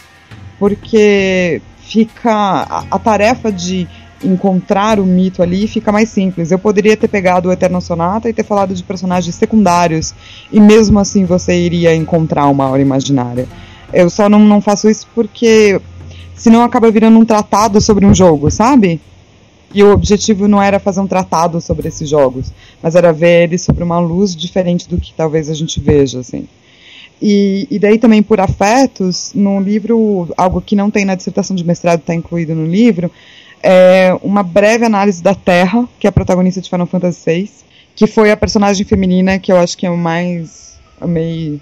[0.58, 3.88] porque fica a, a tarefa de
[4.22, 6.50] encontrar o mito ali fica mais simples.
[6.50, 10.14] Eu poderia ter pegado o Eterno Sonata e ter falado de personagens secundários,
[10.52, 13.46] e mesmo assim você iria encontrar uma hora imaginária.
[13.92, 15.80] Eu só não, não faço isso porque
[16.34, 19.00] senão acaba virando um tratado sobre um jogo, sabe?
[19.72, 23.62] E o objetivo não era fazer um tratado sobre esses jogos, mas era ver eles
[23.62, 26.48] sobre uma luz diferente do que talvez a gente veja, assim.
[27.20, 31.64] E, e daí também por afetos, no livro, algo que não tem na dissertação de
[31.64, 33.10] mestrado, está incluído no livro,
[33.62, 37.50] é uma breve análise da Terra, que é a protagonista de Final Fantasy VI,
[37.96, 41.60] que foi a personagem feminina que eu acho que eu mais amei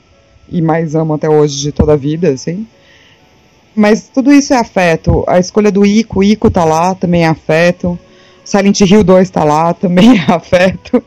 [0.49, 2.66] e mais amo até hoje de toda a vida, assim.
[3.75, 5.25] Mas tudo isso é afeto.
[5.27, 7.99] A escolha do Ico, o Ico tá lá, também é afeto.
[8.47, 11.03] Silent Hill 2 está lá, também é afeto.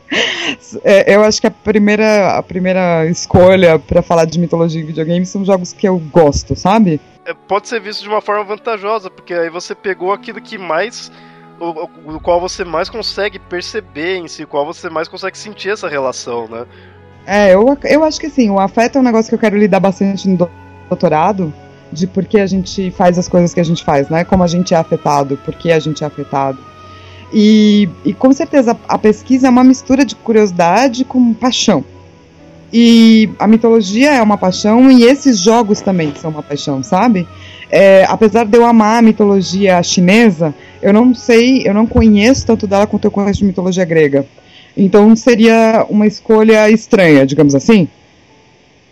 [0.84, 5.30] É, eu acho que a primeira, a primeira escolha para falar de mitologia em videogames
[5.30, 7.00] são jogos que eu gosto, sabe?
[7.24, 11.10] É, pode ser visto de uma forma vantajosa, porque aí você pegou aquilo que mais.
[11.58, 15.70] O, o qual você mais consegue perceber em si, o qual você mais consegue sentir
[15.70, 16.66] essa relação, né?
[17.26, 19.80] É, eu, eu acho que sim, o afeto é um negócio que eu quero lidar
[19.80, 20.50] bastante no
[20.88, 21.52] doutorado,
[21.92, 24.24] de por que a gente faz as coisas que a gente faz, né?
[24.24, 26.69] Como a gente é afetado, por que a gente é afetado.
[27.32, 31.84] E, e com certeza a pesquisa é uma mistura de curiosidade com paixão.
[32.72, 37.26] E a mitologia é uma paixão e esses jogos também são uma paixão, sabe?
[37.70, 42.66] É, apesar de eu amar a mitologia chinesa, eu não sei, eu não conheço tanto
[42.66, 44.26] dela quanto eu conheço de mitologia grega.
[44.76, 47.88] Então seria uma escolha estranha, digamos assim.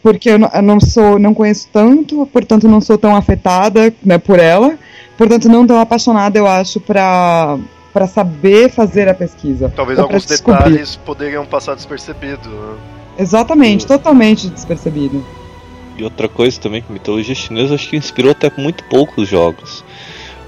[0.03, 4.18] Porque eu não, eu não sou, não conheço tanto, portanto não sou tão afetada né,
[4.18, 4.79] por ela,
[5.16, 7.59] portanto não tão apaixonada, eu acho, para
[7.92, 9.72] para saber fazer a pesquisa.
[9.74, 12.48] Talvez alguns detalhes poderiam passar despercebido.
[12.48, 12.77] Né?
[13.18, 15.24] Exatamente, totalmente despercebido.
[15.96, 19.85] E outra coisa também que a mitologia chinesa acho que inspirou até muito poucos jogos.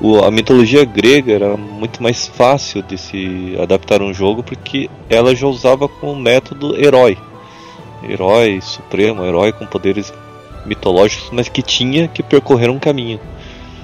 [0.01, 4.89] O, a mitologia grega era muito mais fácil de se adaptar a um jogo porque
[5.11, 7.19] ela já usava como método herói.
[8.09, 10.13] Herói supremo, herói com poderes
[10.65, 13.21] mitológicos, mas que tinha que percorrer um caminho.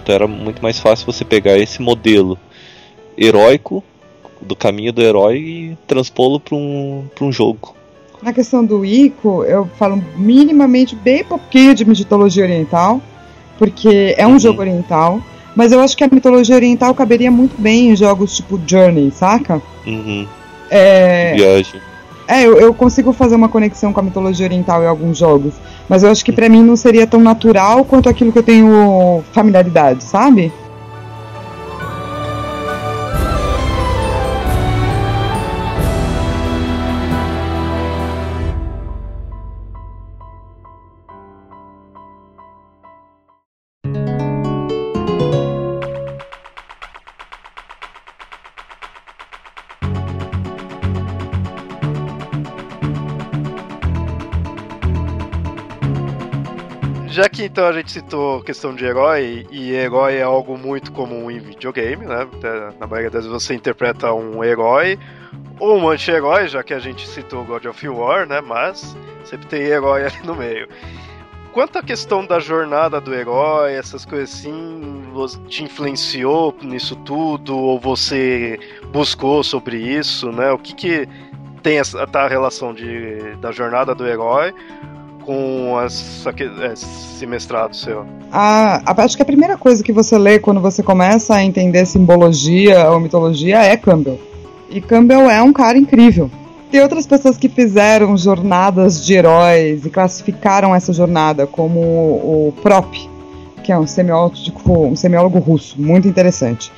[0.01, 2.39] Então era muito mais fácil você pegar esse modelo
[3.17, 3.83] heróico
[4.41, 7.75] do caminho do herói e transpô-lo para um, um jogo.
[8.23, 13.01] Na questão do Ico, eu falo minimamente bem pouquinho de mitologia oriental,
[13.59, 14.39] porque é um uhum.
[14.39, 15.21] jogo oriental,
[15.55, 19.61] mas eu acho que a mitologia oriental caberia muito bem em jogos tipo Journey, saca?
[19.87, 20.27] Uhum.
[20.71, 21.35] É...
[21.35, 21.81] Viagem.
[22.29, 25.55] É, eu, eu, consigo fazer uma conexão com a mitologia oriental em alguns jogos,
[25.89, 29.23] mas eu acho que para mim não seria tão natural quanto aquilo que eu tenho
[29.33, 30.53] familiaridade, sabe?
[57.17, 61.31] Já que então a gente citou questão de herói, e herói é algo muito comum
[61.31, 62.29] em videogame, né?
[62.79, 64.99] Na maioria das vezes você interpreta um herói,
[65.59, 68.43] ou um anti-herói, já que a gente citou God of War, né?
[68.43, 70.69] Mas sempre tem herói ali no meio.
[71.55, 75.03] Quanto à questão da jornada do herói, essas coisas assim,
[75.49, 77.57] te influenciou nisso tudo?
[77.57, 78.61] Ou você
[78.93, 80.53] buscou sobre isso, né?
[80.53, 81.09] O que que
[81.63, 84.53] tem essa tá a relação de, da jornada do herói
[85.27, 86.33] com essa,
[86.73, 88.07] esse mestrado seu?
[88.33, 92.89] Ah, acho que a primeira coisa que você lê quando você começa a entender simbologia
[92.91, 94.21] ou mitologia é Campbell.
[94.71, 96.31] E Campbell é um cara incrível.
[96.71, 102.95] Tem outras pessoas que fizeram jornadas de heróis e classificaram essa jornada como o Prop,
[103.63, 104.37] que é um semiólogo,
[104.67, 106.73] um semiólogo russo, muito interessante.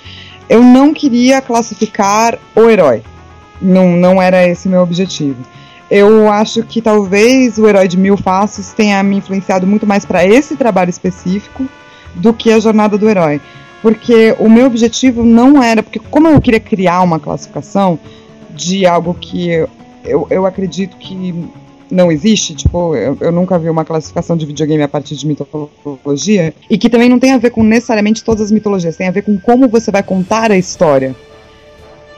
[0.48, 3.02] Eu não queria classificar o herói.
[3.60, 5.42] Não, não era esse meu objetivo.
[5.90, 10.24] Eu acho que talvez o Herói de Mil Faces tenha me influenciado muito mais para
[10.24, 11.66] esse trabalho específico
[12.14, 13.40] do que a jornada do herói.
[13.80, 15.82] Porque o meu objetivo não era.
[15.82, 17.98] Porque, como eu queria criar uma classificação
[18.50, 19.48] de algo que
[20.04, 21.48] eu, eu acredito que
[21.90, 26.52] não existe, tipo, eu, eu, nunca vi uma classificação de videogame a partir de mitologia,
[26.68, 29.22] e que também não tem a ver com necessariamente todas as mitologias, tem a ver
[29.22, 31.16] com como você vai contar a história.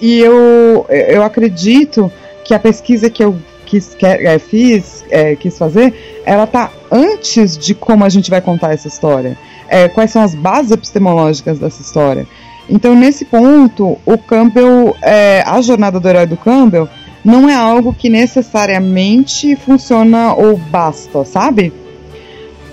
[0.01, 2.11] E eu, eu acredito
[2.45, 3.37] que a pesquisa que eu
[3.71, 8.41] quis, que, é, fiz, é, quis fazer, ela tá antes de como a gente vai
[8.41, 9.39] contar essa história.
[9.69, 12.27] É, quais são as bases epistemológicas dessa história.
[12.69, 16.89] Então, nesse ponto, o Campbell, é, a jornada do herói do Campbell,
[17.25, 21.73] não é algo que necessariamente funciona ou basta, sabe?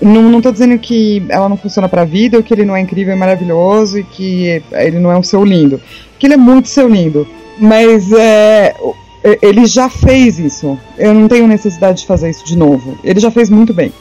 [0.02, 2.80] Não, não tô dizendo que ela não funciona pra vida, ou que ele não é
[2.80, 5.80] incrível e maravilhoso, e que ele não é um seu lindo.
[6.18, 7.28] Que ele é muito seu lindo.
[7.60, 8.74] Mas é,
[9.42, 10.80] ele já fez isso.
[10.98, 12.98] Eu não tenho necessidade de fazer isso de novo.
[13.04, 13.92] Ele já fez muito bem.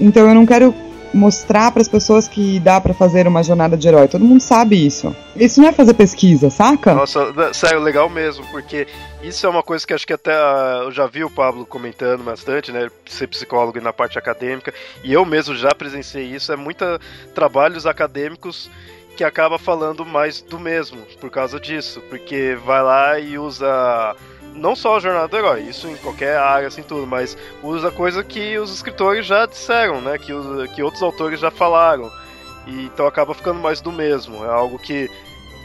[0.00, 0.74] Então eu não quero
[1.14, 4.08] mostrar para as pessoas que dá para fazer uma jornada de herói.
[4.08, 5.14] Todo mundo sabe isso.
[5.36, 6.94] Isso não é fazer pesquisa, saca?
[6.94, 8.86] Nossa, sério, legal mesmo, porque
[9.22, 12.22] isso é uma coisa que acho que até uh, eu já vi o Pablo comentando
[12.22, 12.88] bastante, né?
[13.06, 14.72] Ser psicólogo na parte acadêmica,
[15.04, 16.52] e eu mesmo já presenciei isso.
[16.52, 16.98] É muita
[17.34, 18.70] trabalhos acadêmicos
[19.16, 24.16] que acaba falando mais do mesmo por causa disso, porque vai lá e usa
[24.54, 28.22] não só a jornada do herói, isso em qualquer área, assim, tudo, mas usa coisa
[28.22, 30.18] que os escritores já disseram, né?
[30.18, 32.10] Que, os, que outros autores já falaram.
[32.66, 34.44] E, então acaba ficando mais do mesmo.
[34.44, 35.10] É algo que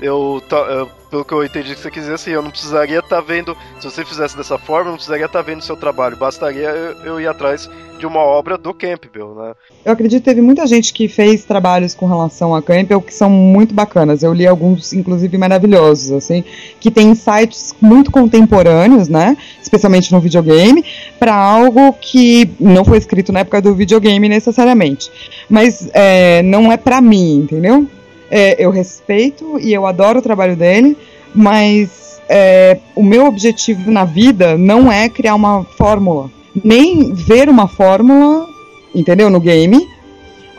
[0.01, 3.17] eu, eu, pelo que eu entendi que você quis dizer assim, eu não precisaria estar
[3.17, 6.17] tá vendo, se você fizesse dessa forma, eu não precisaria estar tá vendo seu trabalho,
[6.17, 9.53] bastaria eu, eu ir atrás de uma obra do Campbell, né?
[9.83, 13.29] Eu acredito que teve muita gente que fez trabalhos com relação a Campbell que são
[13.29, 14.21] muito bacanas.
[14.21, 16.43] Eu li alguns, inclusive, maravilhosos, assim,
[16.79, 19.35] que tem insights muito contemporâneos, né?
[19.61, 20.85] Especialmente no videogame,
[21.17, 25.11] para algo que não foi escrito na época do videogame necessariamente.
[25.49, 27.87] Mas é, não é para mim, entendeu?
[28.29, 30.97] É, eu respeito e eu adoro o trabalho dele,
[31.33, 36.29] mas é, o meu objetivo na vida não é criar uma fórmula,
[36.63, 38.47] nem ver uma fórmula,
[38.93, 39.29] entendeu?
[39.29, 39.87] No game.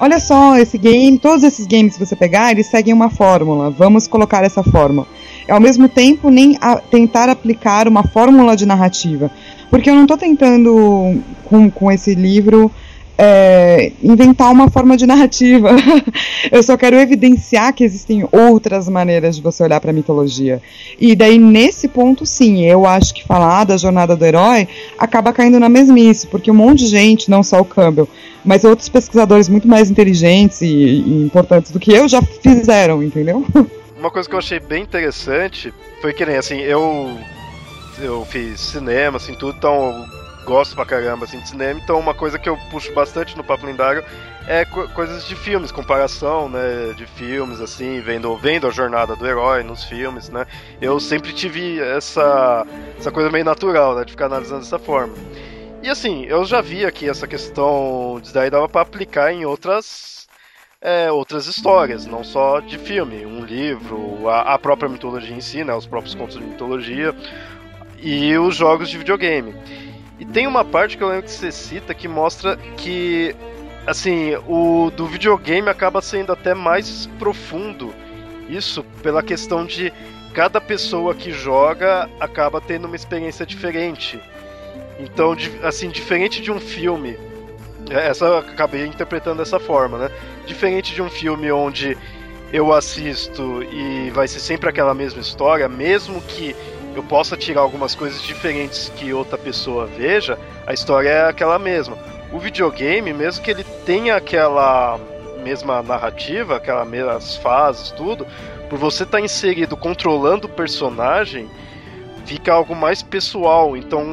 [0.00, 3.68] Olha só, esse game, todos esses games que você pegar, eles seguem uma fórmula.
[3.68, 5.08] Vamos colocar essa fórmula.
[5.48, 9.28] Ao mesmo tempo, nem a, tentar aplicar uma fórmula de narrativa.
[9.68, 12.70] Porque eu não estou tentando, com, com esse livro,
[13.20, 15.70] é, inventar uma forma de narrativa.
[16.52, 20.62] eu só quero evidenciar que existem outras maneiras de você olhar para a mitologia.
[21.00, 25.58] E daí, nesse ponto, sim, eu acho que falar da jornada do herói acaba caindo
[25.58, 28.08] na mesmice, porque um monte de gente, não só o Campbell,
[28.44, 33.44] mas outros pesquisadores muito mais inteligentes e, e importantes do que eu já fizeram, entendeu?
[33.98, 37.18] Uma coisa que eu achei bem interessante foi que, nem assim, eu
[38.00, 40.06] eu fiz cinema, assim, tudo, então
[40.48, 43.66] gosto pra caramba assim, de cinema, então uma coisa que eu puxo bastante no Papo
[43.66, 44.02] Lendário
[44.46, 49.26] é co coisas de filmes, comparação, né, de filmes, assim, vendo, vendo a jornada do
[49.26, 50.46] herói nos filmes, né.
[50.80, 52.66] Eu sempre tive essa,
[52.98, 55.12] essa coisa meio natural, né, de ficar analisando dessa forma.
[55.82, 60.26] E assim, eu já vi aqui essa questão de daí dava para aplicar em outras
[60.80, 65.62] é, outras histórias, não só de filme, um livro, a, a própria mitologia em si,
[65.62, 67.14] né, os próprios contos de mitologia
[68.00, 69.54] e os jogos de videogame.
[70.18, 73.34] E tem uma parte que eu lembro que você cita que mostra que,
[73.86, 77.94] assim, o do videogame acaba sendo até mais profundo.
[78.48, 79.92] Isso pela questão de
[80.34, 84.20] cada pessoa que joga acaba tendo uma experiência diferente.
[84.98, 87.16] Então, assim, diferente de um filme,
[87.90, 90.10] é, essa eu acabei interpretando dessa forma, né?
[90.46, 91.96] Diferente de um filme onde
[92.52, 96.56] eu assisto e vai ser sempre aquela mesma história, mesmo que
[96.98, 100.36] eu possa tirar algumas coisas diferentes que outra pessoa veja,
[100.66, 101.96] a história é aquela mesma.
[102.32, 104.98] O videogame, mesmo que ele tenha aquela
[105.42, 108.26] mesma narrativa, aquelas mesmas fases, tudo,
[108.68, 111.48] por você estar tá inserido controlando o personagem,
[112.26, 113.76] fica algo mais pessoal.
[113.76, 114.04] Então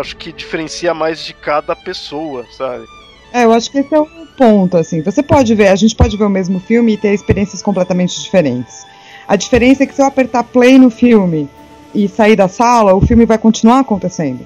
[0.00, 2.86] acho que diferencia mais de cada pessoa, sabe?
[3.30, 4.06] É, eu acho que esse é o
[4.38, 5.02] ponto, assim.
[5.02, 8.86] Você pode ver, a gente pode ver o mesmo filme e ter experiências completamente diferentes.
[9.28, 11.48] A diferença é que se eu apertar play no filme
[11.94, 14.40] e sair da sala, o filme vai continuar acontecendo.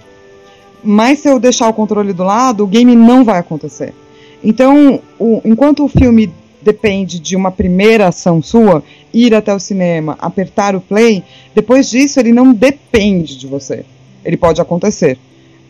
[0.82, 3.94] Mas se eu deixar o controle do lado, o game não vai acontecer.
[4.42, 6.32] Então, o, enquanto o filme
[6.62, 8.82] depende de uma primeira ação sua,
[9.12, 11.22] ir até o cinema, apertar o play,
[11.54, 13.84] depois disso ele não depende de você.
[14.24, 15.18] Ele pode acontecer.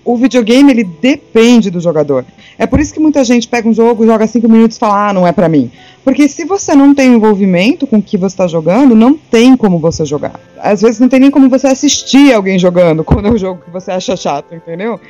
[0.06, 2.24] O videogame ele depende do jogador.
[2.56, 5.12] É por isso que muita gente pega um jogo, joga cinco minutos e fala, ah,
[5.12, 5.68] não é para mim.
[6.04, 9.80] Porque se você não tem envolvimento com o que você está jogando, não tem como
[9.80, 10.38] você jogar.
[10.58, 13.70] Às vezes não tem nem como você assistir alguém jogando quando é um jogo que
[13.72, 15.00] você acha chato, entendeu?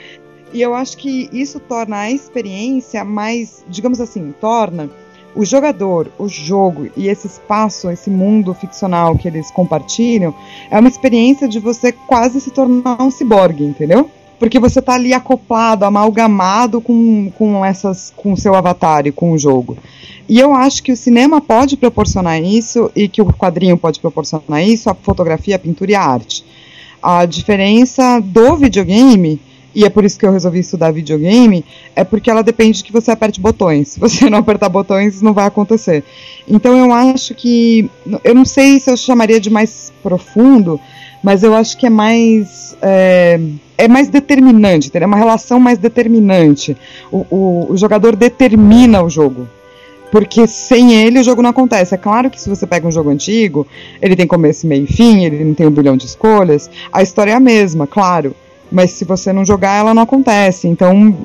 [0.50, 4.88] E eu acho que isso torna a experiência mais, digamos assim, torna
[5.34, 10.34] o jogador, o jogo e esse espaço, esse mundo ficcional que eles compartilham,
[10.70, 14.10] é uma experiência de você quase se tornar um ciborgue, entendeu?
[14.38, 19.32] Porque você está ali acoplado, amalgamado com, com essas com o seu avatar e com
[19.32, 19.78] o jogo.
[20.28, 24.62] E eu acho que o cinema pode proporcionar isso e que o quadrinho pode proporcionar
[24.62, 26.44] isso, a fotografia, a pintura e a arte.
[27.02, 29.40] A diferença do videogame
[29.76, 31.62] e é por isso que eu resolvi estudar videogame,
[31.94, 33.88] é porque ela depende de que você aperte botões.
[33.88, 36.02] Se você não apertar botões, não vai acontecer.
[36.48, 37.90] Então eu acho que.
[38.24, 40.80] Eu não sei se eu chamaria de mais profundo,
[41.22, 42.76] mas eu acho que é mais.
[42.82, 43.40] É,
[43.78, 46.76] é mais determinante, é uma relação mais determinante.
[47.10, 49.48] O, o, o jogador determina o jogo
[50.10, 51.94] porque sem ele o jogo não acontece.
[51.94, 53.66] É claro que se você pega um jogo antigo,
[54.00, 57.32] ele tem começo, meio e fim, ele não tem um bilhão de escolhas, a história
[57.32, 58.34] é a mesma, claro
[58.70, 60.68] mas se você não jogar, ela não acontece.
[60.68, 61.16] Então,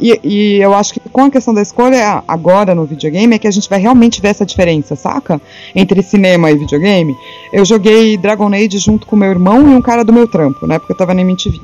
[0.00, 3.48] e, e, eu acho que com a questão da escolha agora no videogame é que
[3.48, 5.40] a gente vai realmente ver essa diferença, saca?
[5.74, 7.16] Entre cinema e videogame.
[7.52, 10.78] Eu joguei Dragon Age junto com meu irmão e um cara do meu trampo, né?
[10.78, 11.60] Porque eu tava na MTV.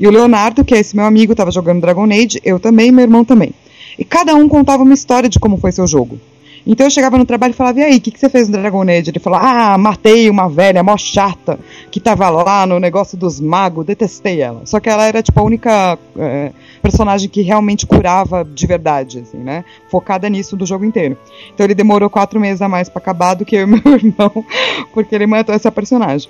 [0.00, 3.04] E o Leonardo, que é esse meu amigo, tava jogando Dragon Age, eu também meu
[3.04, 3.52] irmão também.
[3.98, 6.20] E cada um contava uma história de como foi seu jogo.
[6.66, 8.58] Então eu chegava no trabalho e falava, e aí, o que, que você fez no
[8.58, 9.10] Dragon Age?
[9.10, 11.58] Ele falou, ah, matei uma velha mó chata
[11.90, 14.62] que tava lá no negócio dos magos, detestei ela.
[14.64, 16.52] Só que ela era, tipo, a única é,
[16.82, 19.64] personagem que realmente curava de verdade, assim, né?
[19.90, 21.16] Focada nisso do jogo inteiro.
[21.54, 24.44] Então ele demorou quatro meses a mais para acabar do que eu e meu irmão,
[24.92, 26.28] porque ele matou essa personagem.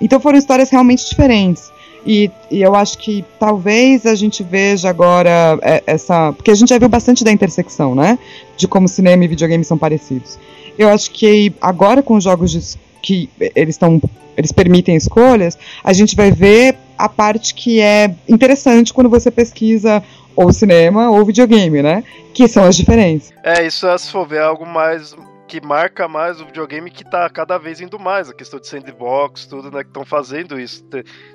[0.00, 1.70] Então foram histórias realmente diferentes.
[2.06, 6.32] E, e, eu acho que talvez a gente veja agora é, essa.
[6.32, 8.18] Porque a gente já viu bastante da intersecção, né?
[8.56, 10.38] De como cinema e videogame são parecidos.
[10.78, 14.00] Eu acho que agora com os jogos de, que eles estão.
[14.36, 20.02] Eles permitem escolhas, a gente vai ver a parte que é interessante quando você pesquisa
[20.34, 22.02] ou cinema ou videogame, né?
[22.32, 23.32] Que são as diferenças.
[23.42, 25.14] É, isso é se for ver algo mais
[25.50, 29.46] que marca mais o videogame que tá cada vez indo mais, a questão de sandbox,
[29.46, 30.84] tudo, né, que estão fazendo isso,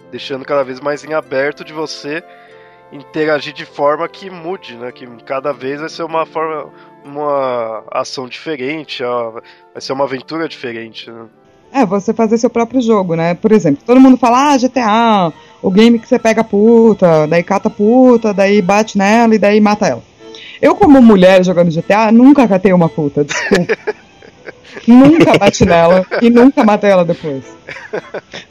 [0.10, 2.24] deixando cada vez mais em aberto de você
[2.94, 6.72] interagir de forma que mude, né, que cada vez vai ser uma forma,
[7.04, 11.26] uma ação diferente, vai ser uma aventura diferente, né.
[11.74, 13.34] É, você fazer seu próprio jogo, né?
[13.34, 17.70] Por exemplo, todo mundo fala, ah, GTA, o game que você pega puta, daí cata
[17.70, 20.02] puta, daí bate nela e daí mata ela.
[20.62, 23.78] Eu, como mulher jogando GTA, nunca catei uma puta, desculpa.
[24.88, 27.44] nunca bate nela e nunca mata ela depois.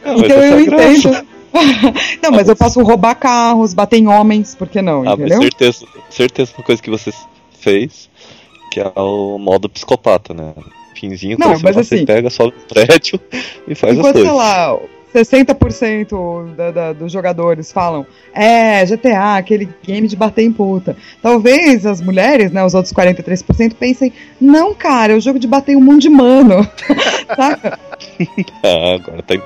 [0.04, 1.26] Não, então eu entendo.
[2.22, 5.08] não, mas eu posso roubar carros, bater em homens, por que não?
[5.08, 5.40] Ah, entendeu?
[5.40, 7.12] certeza, certeza uma coisa que você
[7.60, 8.10] fez,
[8.70, 10.52] que é o modo psicopata, né?
[10.94, 13.20] Finzinho, não, mas assim, você pega, sobe o prédio
[13.66, 14.22] e faz as coisas.
[14.22, 14.78] sei lá,
[15.14, 18.04] 60% da, da, dos jogadores falam,
[18.34, 20.96] é, GTA, aquele game de bater em puta.
[21.22, 25.76] Talvez as mulheres, né, os outros 43% pensem, não, cara, é o jogo de bater
[25.76, 26.68] um monte de mano.
[27.36, 27.78] Saca?
[28.62, 29.36] ah, agora tá,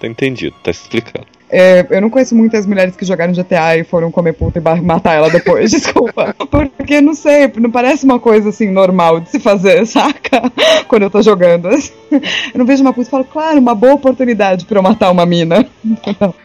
[0.00, 1.26] tá entendido, tá explicado.
[1.54, 5.12] É, eu não conheço muitas mulheres que jogaram GTA e foram comer puta e matar
[5.12, 6.34] ela depois, desculpa.
[6.50, 10.50] Porque não sei, não parece uma coisa assim normal de se fazer, saca?
[10.88, 11.68] Quando eu tô jogando.
[11.68, 12.20] Eu
[12.54, 15.68] não vejo uma puta e falo, claro, uma boa oportunidade pra eu matar uma mina.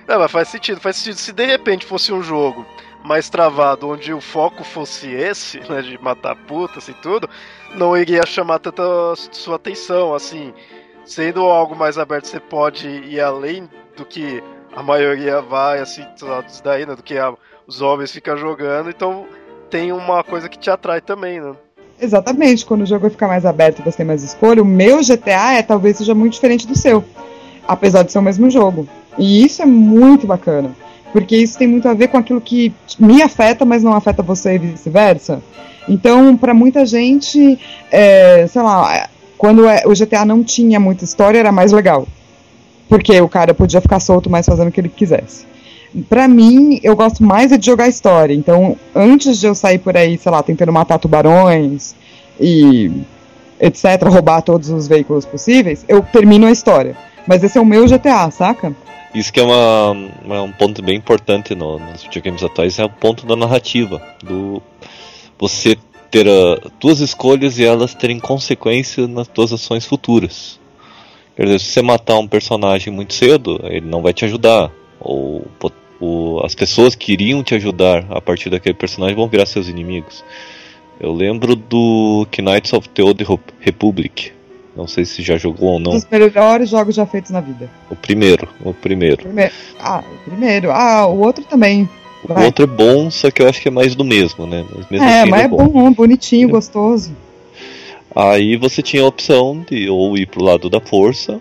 [0.05, 1.17] Não, mas faz sentido, faz sentido.
[1.17, 2.65] Se de repente fosse um jogo
[3.01, 7.29] mais travado, onde o foco fosse esse, né, de matar putas e tudo,
[7.75, 8.83] não iria chamar tanta
[9.31, 10.53] sua atenção, assim.
[11.05, 14.43] Sendo algo mais aberto, você pode ir além do que
[14.77, 16.95] a maioria vai, assim, disso daí, né?
[16.95, 17.33] Do que a,
[17.65, 19.25] os homens ficam jogando, então
[19.71, 21.55] tem uma coisa que te atrai também, né?
[21.99, 24.99] Exatamente, quando o jogo vai ficar mais aberto e você tem mais escolha, o meu
[24.99, 27.03] GTA é talvez seja muito diferente do seu,
[27.67, 28.87] apesar de ser o mesmo jogo.
[29.17, 30.75] E isso é muito bacana,
[31.11, 34.53] porque isso tem muito a ver com aquilo que me afeta, mas não afeta você
[34.53, 35.41] e vice-versa.
[35.89, 37.59] Então, para muita gente,
[37.91, 39.09] é, sei lá,
[39.39, 42.07] quando é, o GTA não tinha muita história, era mais legal.
[42.89, 45.45] Porque o cara podia ficar solto mais fazendo o que ele quisesse.
[46.09, 48.33] Pra mim, eu gosto mais é de jogar história.
[48.33, 51.95] Então, antes de eu sair por aí, sei lá, tentando matar tubarões
[52.39, 52.91] e
[53.59, 56.95] etc., roubar todos os veículos possíveis, eu termino a história.
[57.25, 58.73] Mas esse é o meu GTA, saca?
[59.13, 59.91] Isso que é uma,
[60.23, 64.01] uma- um ponto bem importante no- nos videogames atuais, é o ponto da narrativa.
[64.23, 64.61] Do
[65.39, 65.77] você
[66.11, 70.59] ter ah, tuas escolhas e elas terem consequência nas tuas ações futuras.
[71.37, 74.71] Quer dizer, se você matar um personagem muito cedo, ele não vai te ajudar.
[74.99, 75.71] Ou po-
[76.01, 80.25] o- as pessoas que iriam te ajudar a partir daquele personagem vão virar seus inimigos.
[80.99, 84.31] Eu lembro do Knights of the Old Rep- Republic.
[84.75, 85.91] Não sei se já jogou ou Um não.
[85.91, 87.69] dos melhores jogos já feitos na vida.
[87.89, 89.17] O primeiro, o primeiro.
[89.17, 89.51] Primeiro.
[89.79, 90.71] Ah, o primeiro.
[90.71, 91.87] Ah, o outro também.
[92.23, 92.45] O Vai.
[92.45, 94.65] outro é bom, só que eu acho que é mais do mesmo, né?
[94.75, 97.11] Mas mesmo é, assim mas ele é bom, bonitinho, gostoso.
[98.17, 101.39] Aí você tinha a opção de ou ir pro lado da força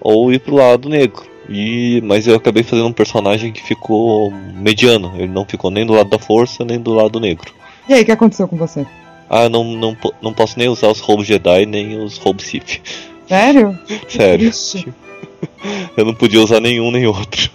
[0.00, 1.22] ou ir pro lado negro.
[1.48, 5.12] E mas eu acabei fazendo um personagem que ficou mediano.
[5.14, 7.54] Ele não ficou nem do lado da força nem do lado negro.
[7.88, 8.84] E aí, o que aconteceu com você?
[9.30, 12.80] Ah, não, não, não posso nem usar os roubos Jedi nem os roubos Sith.
[13.28, 13.78] Sério?
[14.08, 14.50] Sério.
[14.50, 14.92] triste.
[15.96, 17.50] Eu não podia usar nenhum nem outro.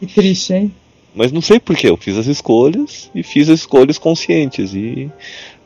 [0.00, 0.72] Que triste, hein?
[1.16, 5.10] Mas não sei porquê, eu fiz as escolhas e fiz as escolhas conscientes e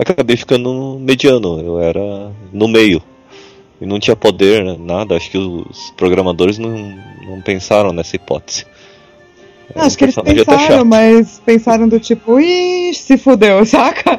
[0.00, 3.02] acabei ficando mediano, eu era no meio.
[3.80, 8.66] E não tinha poder, né, nada, acho que os programadores não, não pensaram nessa hipótese.
[9.74, 14.18] Acho que eles personagem até pensaram, mas pensaram do tipo, ih, se fudeu, saca?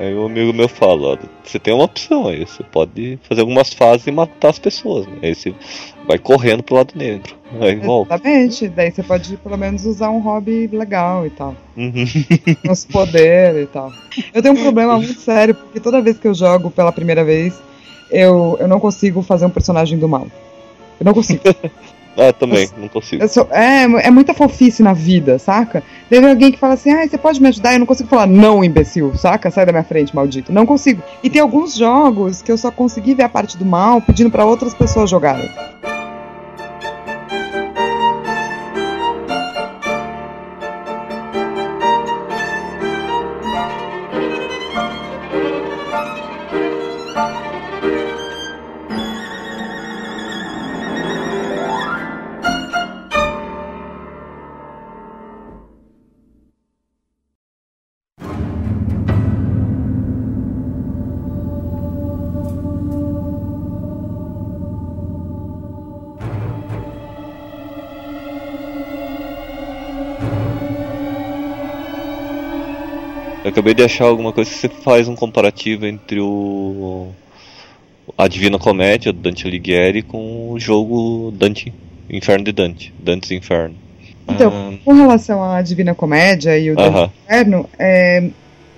[0.00, 4.06] Aí um amigo meu fala, você tem uma opção aí, você pode fazer algumas fases
[4.06, 5.18] e matar as pessoas, né?
[5.22, 5.54] Aí você
[6.08, 8.14] vai correndo pro lado negro, aí volta.
[8.14, 8.68] Exatamente.
[8.68, 11.54] Daí você pode pelo menos usar um hobby legal e tal.
[11.76, 12.06] Uhum.
[12.66, 13.92] Uns poderes e tal.
[14.32, 17.60] Eu tenho um problema muito sério, porque toda vez que eu jogo pela primeira vez,
[18.10, 20.26] eu, eu não consigo fazer um personagem do mal.
[20.98, 21.42] Eu não consigo.
[22.16, 23.26] Ah, também, não consigo.
[23.28, 25.82] Sou- é, é muita fofice na vida, saca?
[26.08, 27.72] Teve alguém que fala assim, ah, você pode me ajudar?
[27.72, 29.50] Eu não consigo falar, não, imbecil, saca?
[29.50, 30.52] Sai da minha frente, maldito.
[30.52, 31.02] Não consigo.
[31.22, 34.44] E tem alguns jogos que eu só consegui ver a parte do mal pedindo pra
[34.44, 35.48] outras pessoas jogarem.
[73.70, 77.08] Acabei de achar alguma coisa que você faz um comparativo entre o
[78.18, 81.72] a Divina Comédia do Dante Alighieri com o jogo Dante
[82.10, 83.76] Inferno de Dante, Dante's Inferno.
[84.28, 87.10] Então, Ah, com relação à Divina Comédia e o Deus Aham.
[87.24, 88.30] Inferno, é,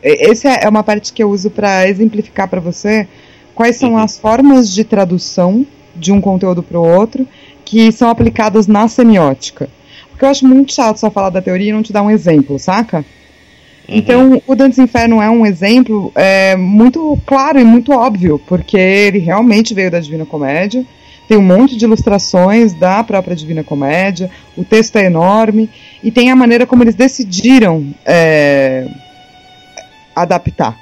[0.03, 3.09] essa é uma parte que eu uso para exemplificar para você
[3.55, 3.99] quais são Uhum.
[3.99, 5.67] as formas de tradução
[5.97, 7.27] de um conteúdo para o outro
[7.65, 9.69] que são aplicadas na semiótica.
[10.11, 12.59] Porque eu acho muito chato só falar da teoria e não te dar um exemplo,
[12.59, 13.03] saca?
[13.93, 13.99] Uhum.
[13.99, 19.19] Então, o Dante's Inferno é um exemplo é, muito claro e muito óbvio, porque ele
[19.19, 20.85] realmente veio da Divina Comédia,
[21.29, 25.71] tem um monte de ilustrações da própria Divina Comédia, o texto é enorme,
[26.03, 28.87] e tem a maneira como eles decidiram é,
[30.15, 30.77] adaptar.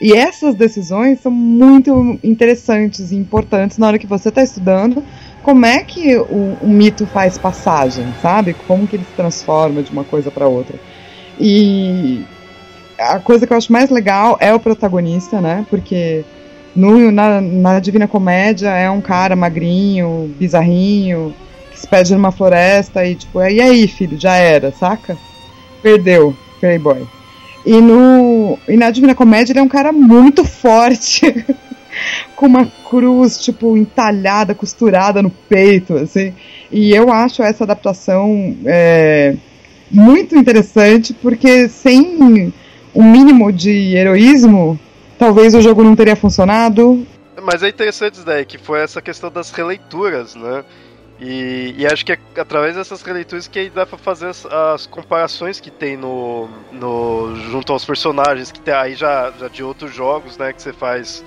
[0.00, 5.02] E essas decisões são muito interessantes e importantes na hora que você está estudando
[5.42, 8.54] como é que o, o mito faz passagem, sabe?
[8.66, 10.78] Como que ele se transforma de uma coisa para outra.
[11.40, 12.22] E
[12.98, 15.64] a coisa que eu acho mais legal é o protagonista, né?
[15.70, 16.24] Porque
[16.74, 21.34] no, na, na Divina Comédia é um cara magrinho, bizarrinho,
[21.70, 25.16] que se perde numa floresta e tipo, e aí, filho, já era, saca?
[25.82, 27.06] Perdeu, Playboy.
[27.64, 31.44] E, no, e na Divina Comédia ele é um cara muito forte,
[32.34, 36.32] com uma cruz, tipo, entalhada, costurada no peito, assim.
[36.70, 39.34] E eu acho essa adaptação é,
[39.90, 42.52] muito interessante, porque sem
[42.94, 44.78] um mínimo de heroísmo,
[45.18, 47.06] talvez o jogo não teria funcionado.
[47.42, 50.64] Mas é interessante isso daí, que foi essa questão das releituras, né?
[51.20, 55.58] E, e acho que é através dessas releituras que dá pra fazer as, as comparações
[55.58, 60.38] que tem no, no junto aos personagens, que tem aí já, já de outros jogos,
[60.38, 60.52] né?
[60.52, 61.24] Que você faz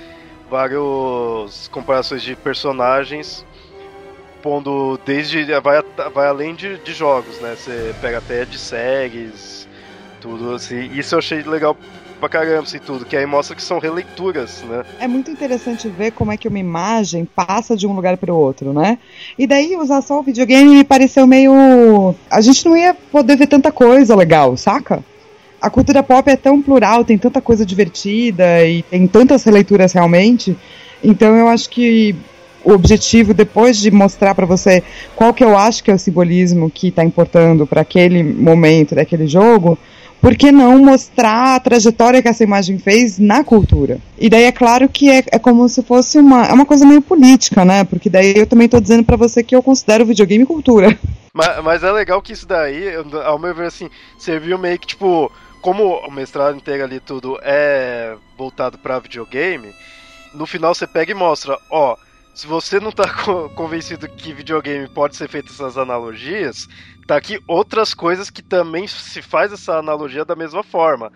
[0.49, 3.45] várias comparações de personagens,
[4.41, 5.43] pondo desde.
[5.59, 5.81] vai,
[6.13, 7.55] vai além de, de jogos, né?
[7.55, 9.60] Você pega até de séries,
[10.21, 10.89] tudo assim.
[10.93, 11.75] Isso eu achei legal
[12.19, 14.83] pra caramba e tudo, que aí mostra que são releituras, né?
[14.99, 18.37] É muito interessante ver como é que uma imagem passa de um lugar para o
[18.37, 18.99] outro, né?
[19.37, 22.13] E daí usar só o videogame me pareceu meio.
[22.29, 25.03] A gente não ia poder ver tanta coisa legal, saca?
[25.59, 30.55] A cultura pop é tão plural, tem tanta coisa divertida e tem tantas releituras realmente.
[31.03, 32.15] Então eu acho que
[32.63, 34.83] o objetivo, depois de mostrar para você
[35.15, 39.25] qual que eu acho que é o simbolismo que está importando para aquele momento daquele
[39.25, 39.77] jogo,
[40.21, 43.97] por que não mostrar a trajetória que essa imagem fez na cultura?
[44.19, 47.01] E daí é claro que é, é como se fosse uma, é uma coisa meio
[47.01, 47.83] política, né?
[47.83, 50.97] Porque daí eu também estou dizendo para você que eu considero videogame cultura.
[51.33, 52.93] Mas, mas, é legal que isso daí,
[53.23, 58.17] ao meu ver, assim, serviu meio que, tipo, como o mestrado inteiro ali tudo é
[58.37, 59.73] voltado para videogame,
[60.33, 61.95] no final você pega e mostra, ó,
[62.33, 63.05] se você não tá
[63.55, 66.67] convencido que videogame pode ser feito essas analogias,
[67.11, 71.11] tá aqui outras coisas que também se faz essa analogia da mesma forma.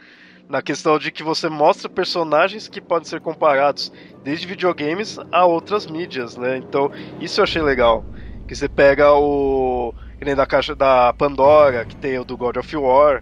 [0.50, 5.88] Na questão de que você mostra personagens que podem ser comparados desde videogames a outras
[5.88, 6.58] mídias, né?
[6.58, 6.92] Então,
[7.22, 8.04] isso eu achei legal.
[8.46, 9.94] Que você pega o.
[10.20, 13.22] Que nem da caixa da Pandora, que tem o do God of War.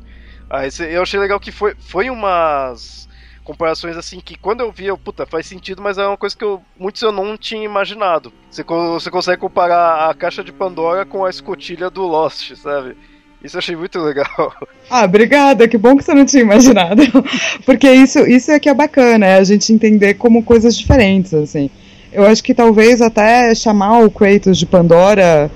[0.50, 3.08] Aí eu achei legal que foi, foi umas
[3.44, 6.44] comparações assim que quando eu vi, eu, puta, faz sentido, mas é uma coisa que
[6.44, 8.32] eu, muitos eu não tinha imaginado.
[8.50, 12.96] Você, você consegue comparar a caixa de Pandora com a escotilha do Lost, sabe?
[13.44, 14.54] Isso eu achei muito legal.
[14.90, 15.68] Ah, obrigada.
[15.68, 17.02] Que bom que você não tinha imaginado.
[17.66, 21.70] Porque isso, isso é que é bacana, é a gente entender como coisas diferentes, assim.
[22.12, 25.50] Eu acho que talvez até chamar o Kratos de Pandora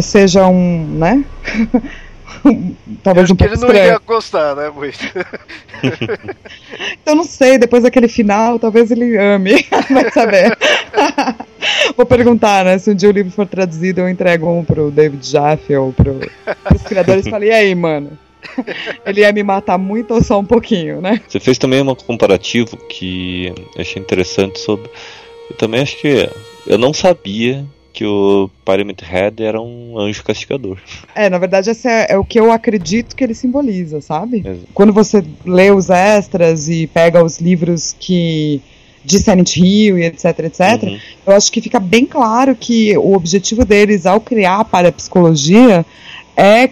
[0.00, 1.24] seja um, né?
[3.02, 3.92] Talvez um pouco ele não estranho.
[3.92, 4.98] ia gostar, né, muito.
[7.02, 10.56] então não sei, depois daquele final, talvez ele ame, vai saber.
[11.96, 15.26] Vou perguntar, né, se um dia o livro for traduzido, eu entrego um pro David
[15.26, 16.20] Jaffe ou pro,
[16.64, 18.18] pros criadores e falei, e aí, mano?
[19.06, 21.20] Ele ia me matar muito ou só um pouquinho, né?
[21.26, 24.90] Você fez também um comparativo que eu achei interessante sobre.
[25.50, 26.28] Eu também acho que
[26.66, 27.64] eu não sabia
[27.94, 30.78] que o Pyramid Head era um anjo castigador.
[31.14, 34.38] É, na verdade, esse é, é o que eu acredito que ele simboliza, sabe?
[34.38, 34.68] Exato.
[34.74, 38.60] Quando você lê os extras e pega os livros que
[39.04, 40.98] de Silent Hill e etc, etc, uhum.
[41.26, 45.86] eu acho que fica bem claro que o objetivo deles ao criar a parapsicologia
[46.36, 46.70] é,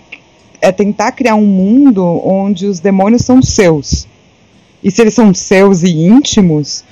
[0.60, 4.08] é tentar criar um mundo onde os demônios são seus.
[4.82, 6.82] E se eles são seus e íntimos,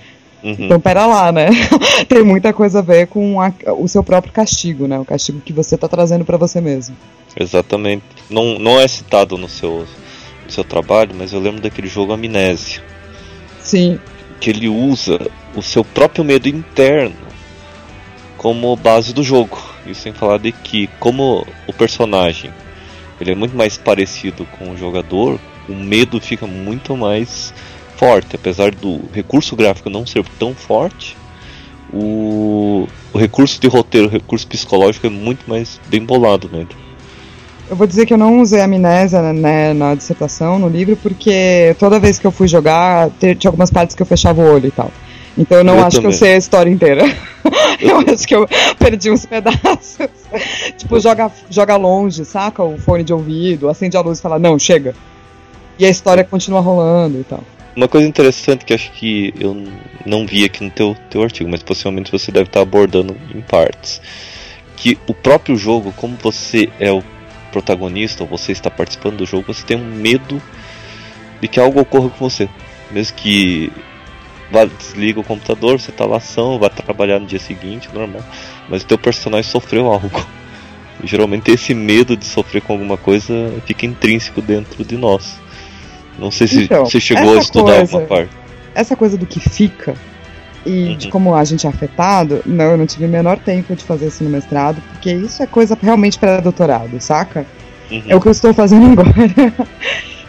[0.43, 0.57] Uhum.
[0.59, 1.49] Então, pera lá, né?
[2.09, 4.99] Tem muita coisa a ver com a, o seu próprio castigo, né?
[4.99, 6.97] O castigo que você está trazendo para você mesmo.
[7.38, 8.05] Exatamente.
[8.28, 9.86] Não, não é citado no seu,
[10.45, 12.82] no seu trabalho, mas eu lembro daquele jogo Amnésia.
[13.61, 13.99] Sim.
[14.41, 15.20] Que ele usa
[15.55, 17.14] o seu próprio medo interno
[18.36, 19.59] como base do jogo.
[19.86, 22.51] Isso sem falar de que, como o personagem
[23.20, 25.38] ele é muito mais parecido com o jogador,
[25.68, 27.53] o medo fica muito mais
[28.01, 31.18] forte, apesar do recurso gráfico não ser tão forte,
[31.92, 36.66] o, o recurso de roteiro, o recurso psicológico é muito mais bem bolado né?
[37.68, 42.01] Eu vou dizer que eu não usei amnésia né, na dissertação, no livro, porque toda
[42.01, 44.90] vez que eu fui jogar, tinha algumas partes que eu fechava o olho e tal.
[45.38, 46.11] Então eu não eu acho também.
[46.11, 47.05] que eu sei a história inteira.
[47.78, 49.98] eu acho que eu perdi uns pedaços.
[50.76, 54.59] tipo, joga, joga longe, saca o fone de ouvido, acende a luz e fala, não,
[54.59, 54.92] chega.
[55.78, 57.44] E a história continua rolando e tal.
[57.74, 59.54] Uma coisa interessante que acho que eu
[60.04, 64.02] não vi aqui no teu, teu artigo, mas possivelmente você deve estar abordando em partes.
[64.76, 67.02] Que o próprio jogo, como você é o
[67.52, 70.42] protagonista, ou você está participando do jogo, você tem um medo
[71.40, 72.48] de que algo ocorra com você.
[72.90, 73.72] Mesmo que
[74.50, 78.24] vá, desliga o computador, você está lá ação, vai trabalhar no dia seguinte, normal.
[78.68, 80.10] Mas o teu personagem sofreu algo.
[81.02, 83.32] E, geralmente esse medo de sofrer com alguma coisa
[83.64, 85.40] fica intrínseco dentro de nós.
[86.18, 88.30] Não sei se então, você chegou a estudar coisa, alguma parte.
[88.74, 89.94] Essa coisa do que fica
[90.64, 90.96] e uhum.
[90.96, 94.08] de como a gente é afetado, não, eu não tive o menor tempo de fazer
[94.08, 97.46] isso no mestrado, porque isso é coisa realmente para doutorado, saca?
[97.90, 98.02] Uhum.
[98.06, 99.54] É o que eu estou fazendo agora.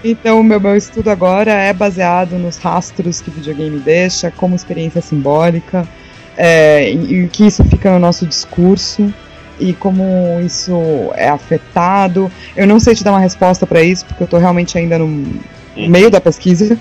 [0.03, 4.55] então, o meu, meu estudo agora é baseado nos rastros que o videogame deixa, como
[4.55, 5.87] experiência simbólica,
[6.37, 9.13] é, e o que isso fica no nosso discurso
[9.59, 10.73] e como isso
[11.15, 12.31] é afetado.
[12.55, 15.39] Eu não sei te dar uma resposta para isso, porque eu estou realmente ainda no
[15.75, 16.79] no meio da pesquisa.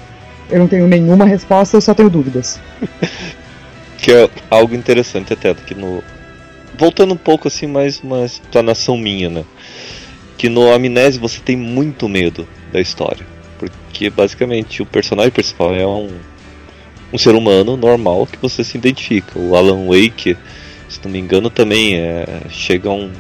[0.49, 2.61] Eu não tenho nenhuma resposta, eu só tenho dúvidas.
[3.99, 6.03] que é algo interessante até, que no.
[6.77, 9.45] Voltando um pouco assim, mais uma explanação minha, né?
[10.39, 13.27] Que no Amnésia você tem muito medo da história.
[13.59, 16.09] Porque basicamente o personagem principal é um,
[17.13, 19.39] um ser humano normal que você se identifica.
[19.39, 20.37] O Alan Wake,
[20.89, 23.11] se não me engano, também é, chega a um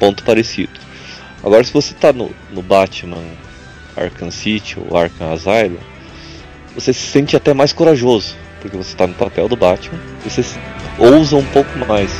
[0.00, 0.72] ponto parecido.
[1.44, 3.22] Agora, se você está no, no Batman
[3.98, 5.78] Arkham City ou Arkham Asylum,
[6.74, 10.42] você se sente até mais corajoso, porque você está no papel do Batman, você
[10.98, 12.10] ousa um pouco mais.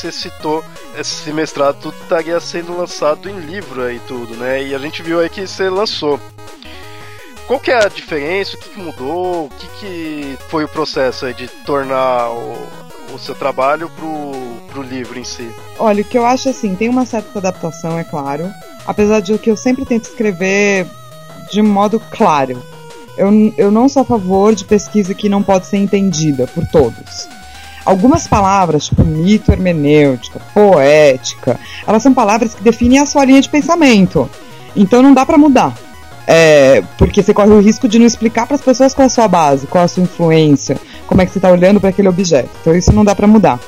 [0.00, 0.64] Você citou
[0.96, 4.62] esse mestrado tudo estaria sendo lançado em livro aí tudo, né?
[4.62, 6.18] E a gente viu aí que você lançou.
[7.46, 8.56] Qual que é a diferença?
[8.56, 9.46] O que, que mudou?
[9.46, 12.56] O que, que foi o processo aí de tornar o,
[13.12, 14.32] o seu trabalho pro,
[14.68, 15.50] pro livro em si?
[15.78, 18.48] Olha, o que eu acho assim, tem uma certa adaptação, é claro.
[18.86, 20.86] Apesar de que eu sempre tento escrever
[21.50, 22.62] de modo claro.
[23.18, 23.28] Eu,
[23.58, 27.28] eu não sou a favor de pesquisa que não pode ser entendida por todos.
[27.84, 33.48] Algumas palavras, tipo mito hermenêutica, poética, elas são palavras que definem a sua linha de
[33.48, 34.28] pensamento.
[34.76, 35.74] Então não dá para mudar.
[36.26, 39.10] É, porque você corre o risco de não explicar para as pessoas qual é a
[39.10, 40.76] sua base, qual é a sua influência,
[41.06, 42.50] como é que você está olhando para aquele objeto.
[42.60, 43.58] Então isso não dá para mudar.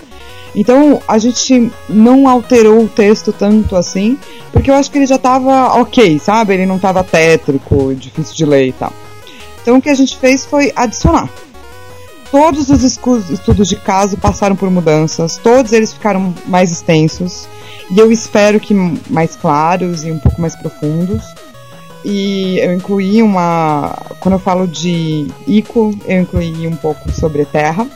[0.55, 4.19] Então a gente não alterou o texto tanto assim,
[4.53, 6.55] porque eu acho que ele já estava ok, sabe?
[6.55, 8.93] Ele não estava tétrico, difícil de ler e tal.
[9.63, 11.29] Então o que a gente fez foi adicionar.
[12.33, 17.47] Todos os estudos de caso passaram por mudanças, todos eles ficaram mais extensos
[17.91, 21.23] e eu espero que mais claros e um pouco mais profundos.
[22.03, 23.95] E eu incluí uma.
[24.19, 27.87] Quando eu falo de Ico, eu incluí um pouco sobre Terra,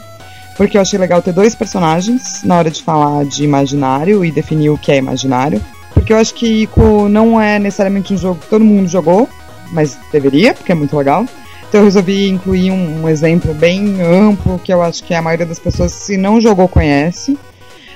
[0.55, 4.69] porque eu achei legal ter dois personagens na hora de falar de imaginário e definir
[4.69, 5.59] o que é imaginário.
[5.95, 9.27] Porque eu acho que Ico não é necessariamente um jogo que todo mundo jogou,
[9.71, 11.25] mas deveria, porque é muito legal.
[11.67, 15.45] Então eu resolvi incluir um, um, exemplo bem amplo que eu acho que a maioria
[15.45, 17.37] das pessoas, se não jogou, conhece.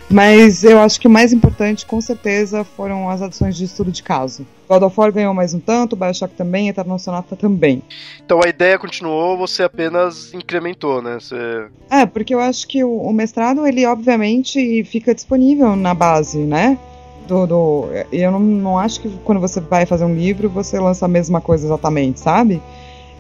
[0.10, 4.04] Mas eu acho que o mais importante, com certeza, foram as adições de estudo de
[4.04, 4.46] caso.
[4.68, 7.82] God of War ganhou mais um tanto, Bioshock também, Eternal Sonata também.
[8.26, 11.18] Então a ideia continuou, você apenas incrementou, né?
[11.18, 11.66] Você...
[11.90, 16.78] É, porque eu acho que o, o mestrado, ele obviamente fica disponível na base, né?
[17.26, 21.06] Do, do, eu não, não acho que quando você vai fazer um livro, você lança
[21.06, 22.62] a mesma coisa exatamente, sabe?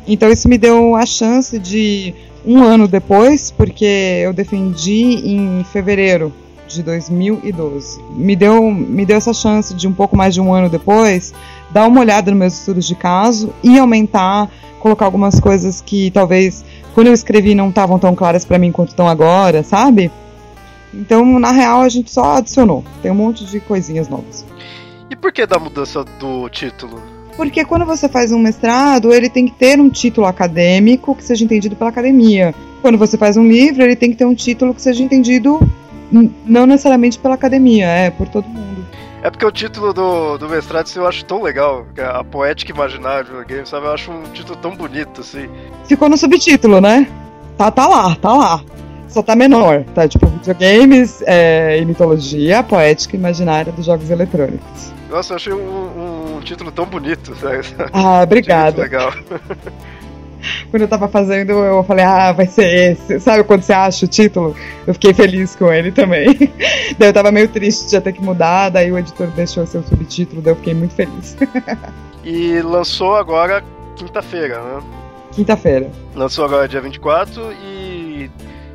[0.07, 2.13] Então isso me deu a chance de
[2.45, 3.85] um ano depois, porque
[4.23, 6.33] eu defendi em fevereiro
[6.67, 8.01] de 2012.
[8.11, 11.33] Me deu, me deu essa chance de um pouco mais de um ano depois
[11.69, 14.49] dar uma olhada nos meus estudos de caso e aumentar,
[14.79, 18.89] colocar algumas coisas que talvez quando eu escrevi não estavam tão claras para mim quanto
[18.89, 20.11] estão agora, sabe?
[20.93, 22.83] Então, na real, a gente só adicionou.
[23.01, 24.45] Tem um monte de coisinhas novas.
[25.09, 27.01] E por que da mudança do título?
[27.35, 31.43] Porque quando você faz um mestrado, ele tem que ter um título acadêmico que seja
[31.43, 32.53] entendido pela academia.
[32.81, 35.59] Quando você faz um livro, ele tem que ter um título que seja entendido
[36.45, 38.85] não necessariamente pela academia, é por todo mundo.
[39.23, 42.71] É porque o título do, do mestrado assim, eu acho tão legal, é a poética
[42.71, 43.85] imaginária do game, sabe?
[43.85, 45.47] Eu acho um título tão bonito, assim.
[45.85, 47.07] Ficou no subtítulo, né?
[47.55, 48.63] Tá, tá lá, tá lá.
[49.07, 50.07] Só tá menor, tá?
[50.07, 54.91] Tipo, videogames é, e mitologia, poética imaginária dos jogos eletrônicos.
[55.11, 57.35] Nossa, eu achei um, um título tão bonito.
[57.37, 57.59] Sabe?
[57.91, 58.79] Ah, obrigado.
[58.79, 59.13] legal.
[60.71, 63.19] Quando eu tava fazendo, eu falei, ah, vai ser esse.
[63.19, 64.55] Sabe quando você acha o título?
[64.87, 66.27] Eu fiquei feliz com ele também.
[66.97, 70.41] daí eu tava meio triste de ter que mudar, daí o editor deixou seu subtítulo,
[70.41, 71.37] daí eu fiquei muito feliz.
[72.25, 73.63] e lançou agora
[73.95, 74.81] quinta-feira, né?
[75.31, 75.91] Quinta-feira.
[76.15, 78.31] Lançou agora dia 24 e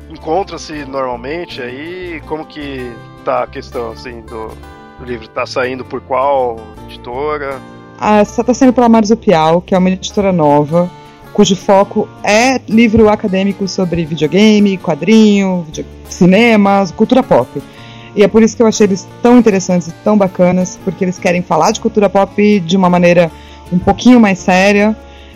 [0.09, 2.21] encontra-se normalmente aí?
[2.27, 2.93] Como que
[3.25, 4.55] tá a questão, assim, do,
[4.99, 7.59] o livro está saindo por qual editora?
[7.99, 10.89] Ah, está saindo pela Marzupial, que é uma editora nova,
[11.33, 15.85] cujo foco é livro acadêmico sobre videogame, quadrinho, video...
[16.09, 17.61] cinema, cultura pop.
[18.15, 21.19] E é por isso que eu achei eles tão interessantes e tão bacanas, porque eles
[21.19, 23.31] querem falar de cultura pop de uma maneira
[23.71, 24.95] um pouquinho mais séria.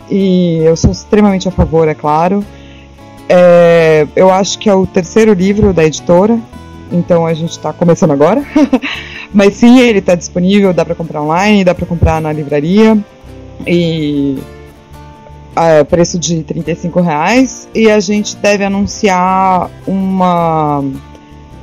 [0.10, 2.44] E eu sou extremamente a favor, é claro.
[3.30, 6.38] É, eu acho que é o terceiro livro da editora,
[6.92, 8.44] então a gente está começando agora.
[9.34, 12.98] Mas sim, ele está disponível, dá para comprar online, dá para comprar na livraria.
[13.66, 14.38] E
[15.56, 17.70] a preço de 35 reais.
[17.74, 20.80] E a gente deve anunciar uma,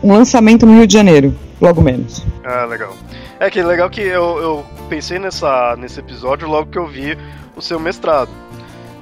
[0.02, 1.34] um lançamento no Rio de Janeiro.
[1.60, 2.24] logo menos.
[2.44, 2.94] Ah, legal.
[3.40, 7.16] É que legal que eu, eu pensei nessa, nesse episódio logo que eu vi
[7.56, 8.30] o seu mestrado.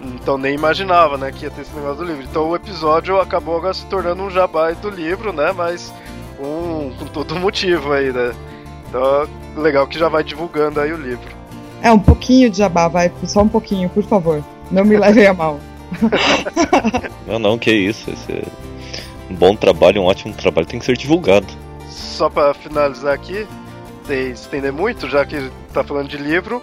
[0.03, 2.25] Então nem imaginava, né, que ia ter esse negócio do livro.
[2.29, 5.93] Então o episódio acabou agora se tornando um jabá do livro, né, mas
[6.37, 8.33] com, com todo motivo aí, né.
[8.97, 9.29] Então
[9.63, 11.29] legal que já vai divulgando aí o livro.
[11.83, 14.43] É, um pouquinho de jabá, vai, só um pouquinho, por favor.
[14.71, 15.61] Não me levem a mal.
[17.29, 18.11] não, não, que isso.
[18.11, 18.45] Esse é
[19.31, 21.47] um bom trabalho, um ótimo trabalho, tem que ser divulgado.
[21.91, 23.47] Só para finalizar aqui,
[24.07, 26.63] sem estender muito, já que tá falando de livro,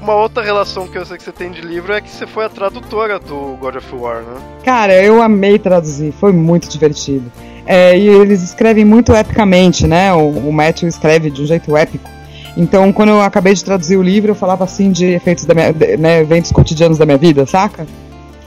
[0.00, 2.44] uma outra relação que eu sei que você tem de livro é que você foi
[2.44, 4.40] a tradutora do God of War, né?
[4.62, 7.32] Cara, eu amei traduzir, foi muito divertido.
[7.66, 10.12] É, e eles escrevem muito epicamente, né?
[10.12, 12.08] O, o Matthew escreve de um jeito épico.
[12.56, 15.72] Então, quando eu acabei de traduzir o livro, eu falava assim de efeitos da minha,
[15.72, 17.86] de, né, eventos cotidianos da minha vida, saca?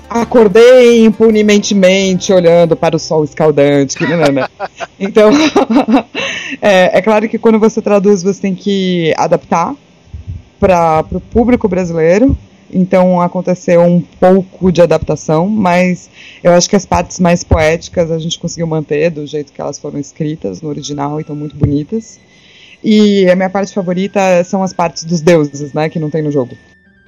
[0.10, 3.96] Acordei impunemente olhando para o sol escaldante.
[3.96, 4.48] Que, não, não.
[5.00, 5.30] Então,
[6.62, 9.76] é, é claro que quando você traduz, você tem que adaptar
[10.60, 12.36] para o público brasileiro.
[12.72, 16.10] Então aconteceu um pouco de adaptação, mas
[16.44, 19.80] eu acho que as partes mais poéticas a gente conseguiu manter do jeito que elas
[19.80, 22.20] foram escritas no original e estão muito bonitas.
[22.84, 26.32] E a minha parte favorita são as partes dos deuses, né, que não tem no
[26.32, 26.56] jogo.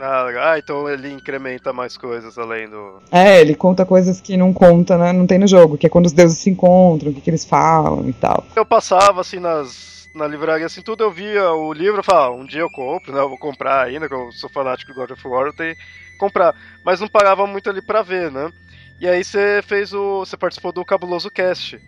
[0.04, 3.04] Ah, ah, então ele incrementa mais coisas além do.
[3.12, 5.14] É, ele conta coisas que não conta, né?
[5.14, 7.46] Não tem no jogo, que é quando os deuses se encontram, o que, que eles
[7.46, 8.44] falam e tal.
[8.56, 12.46] Eu passava assim nas na livraria, assim, tudo eu via o livro e falava, um
[12.46, 13.20] dia eu compro, né?
[13.20, 15.82] Eu vou comprar ainda, que eu sou fanático do God of War, eu tenho que
[16.18, 16.54] comprar.
[16.84, 18.52] Mas não parava muito ali pra ver, né?
[19.00, 20.20] E aí você fez o.
[20.20, 21.80] Você participou do Cabuloso Cast.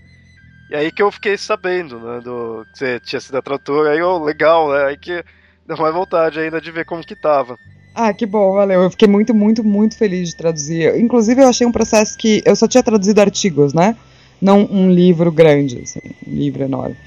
[0.69, 2.21] E aí que eu fiquei sabendo, né?
[2.21, 4.85] Do, que você tinha sido a tradutora, aí eu, legal, né?
[4.85, 5.23] Aí que
[5.67, 7.57] deu mais vontade ainda de ver como que tava.
[7.93, 8.81] Ah, que bom, valeu.
[8.81, 10.95] Eu fiquei muito, muito, muito feliz de traduzir.
[10.99, 13.95] Inclusive, eu achei um processo que eu só tinha traduzido artigos, né?
[14.41, 16.97] Não um livro grande, assim, um livro enorme.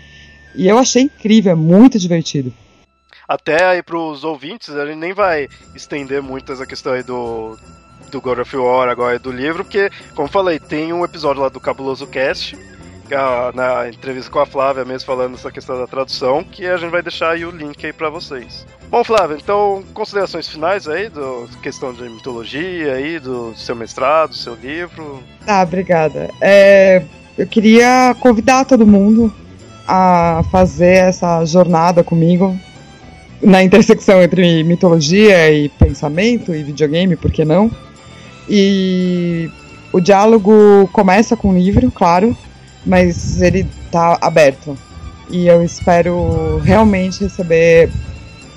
[0.57, 2.53] E eu achei incrível, é muito divertido.
[3.29, 7.59] Até aí pros ouvintes, a gente nem vai estender muito essa questão aí do,
[8.11, 11.61] do God of War agora do livro, porque, como falei, tem um episódio lá do
[11.61, 12.57] Cabuloso Cast,
[13.11, 16.91] é na entrevista com a Flávia mesmo falando essa questão da tradução, que a gente
[16.91, 18.67] vai deixar aí o link aí para vocês.
[18.89, 24.37] Bom, Flávia, então considerações finais aí do questão de mitologia aí do seu mestrado, do
[24.37, 25.23] seu livro.
[25.47, 26.31] Ah, obrigada.
[26.41, 27.05] É,
[27.39, 29.33] eu queria convidar todo mundo
[29.87, 32.59] a fazer essa jornada comigo
[33.43, 37.71] na intersecção entre mitologia e pensamento e videogame, por que não?
[38.49, 39.51] E
[39.93, 42.37] o diálogo começa com o livro, claro,
[42.85, 44.77] mas ele está aberto.
[45.31, 47.91] E eu espero realmente receber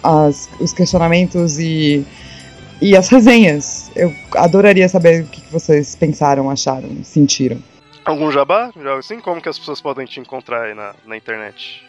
[0.03, 2.05] as, os questionamentos e,
[2.81, 3.91] e as resenhas.
[3.95, 7.57] Eu adoraria saber o que vocês pensaram, acharam, sentiram.
[8.09, 8.71] Algum jabá?
[8.97, 11.83] Assim, como que as pessoas podem te encontrar aí na, na internet?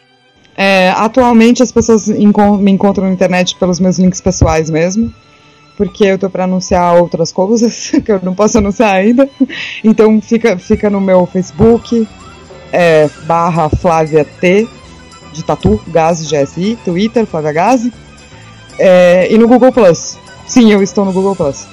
[0.55, 5.11] É, atualmente as pessoas me encontram na internet pelos meus links pessoais mesmo,
[5.75, 9.27] porque eu tô para anunciar outras coisas que eu não posso anunciar ainda.
[9.83, 12.07] Então fica, fica no meu Facebook,
[12.71, 14.69] é, barra Flávia T,
[15.33, 17.91] de Tatu, Gazi GSI, Twitter, Flávia Gazi,
[18.77, 20.19] é, e no Google Plus.
[20.45, 21.65] Sim, eu estou no Google Plus.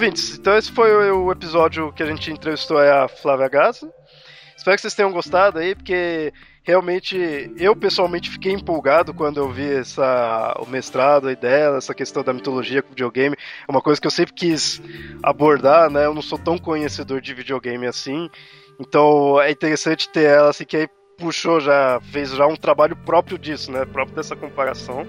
[0.00, 3.92] Ouvintes, então esse foi o episódio que a gente entrevistou a Flávia Gaza.
[4.56, 6.32] Espero que vocês tenham gostado aí, porque
[6.62, 12.22] realmente eu pessoalmente fiquei empolgado quando eu vi essa, o mestrado aí dela, essa questão
[12.22, 13.36] da mitologia com videogame.
[13.36, 14.80] É uma coisa que eu sempre quis
[15.22, 16.06] abordar, né?
[16.06, 18.30] Eu não sou tão conhecedor de videogame assim.
[18.80, 20.88] Então é interessante ter ela assim que aí
[21.18, 23.84] puxou já, fez já um trabalho próprio disso, né?
[23.84, 25.06] Próprio dessa comparação.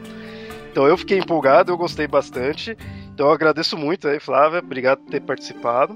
[0.70, 2.78] Então eu fiquei empolgado, eu gostei bastante.
[3.22, 4.58] Então eu agradeço muito aí, Flávia.
[4.58, 5.96] Obrigado por ter participado.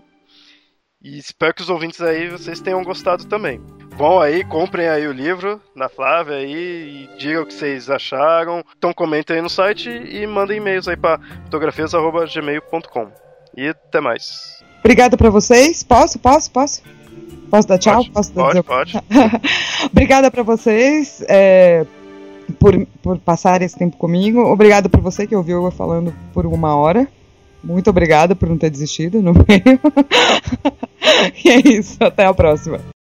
[1.02, 3.60] E espero que os ouvintes aí vocês tenham gostado também.
[3.98, 8.64] Vão aí, comprem aí o livro da Flávia aí e digam o que vocês acharam.
[8.78, 13.12] Então comentem aí no site e mandem e-mails aí para fotografias@gmail.com.
[13.58, 14.64] E até mais.
[14.82, 15.82] Obrigada para vocês.
[15.82, 16.84] Posso, posso, posso?
[17.50, 18.04] Posso dar tchau?
[18.04, 18.64] Pode, posso pode, dizer...
[18.64, 18.98] pode.
[19.92, 21.88] Obrigada para vocês é,
[22.54, 24.42] por, por passar esse tempo comigo.
[24.42, 27.08] Obrigada por você que ouviu eu falando por uma hora.
[27.64, 29.80] Muito obrigada por não ter desistido no meio.
[31.44, 31.98] e é isso.
[32.04, 32.95] Até a próxima.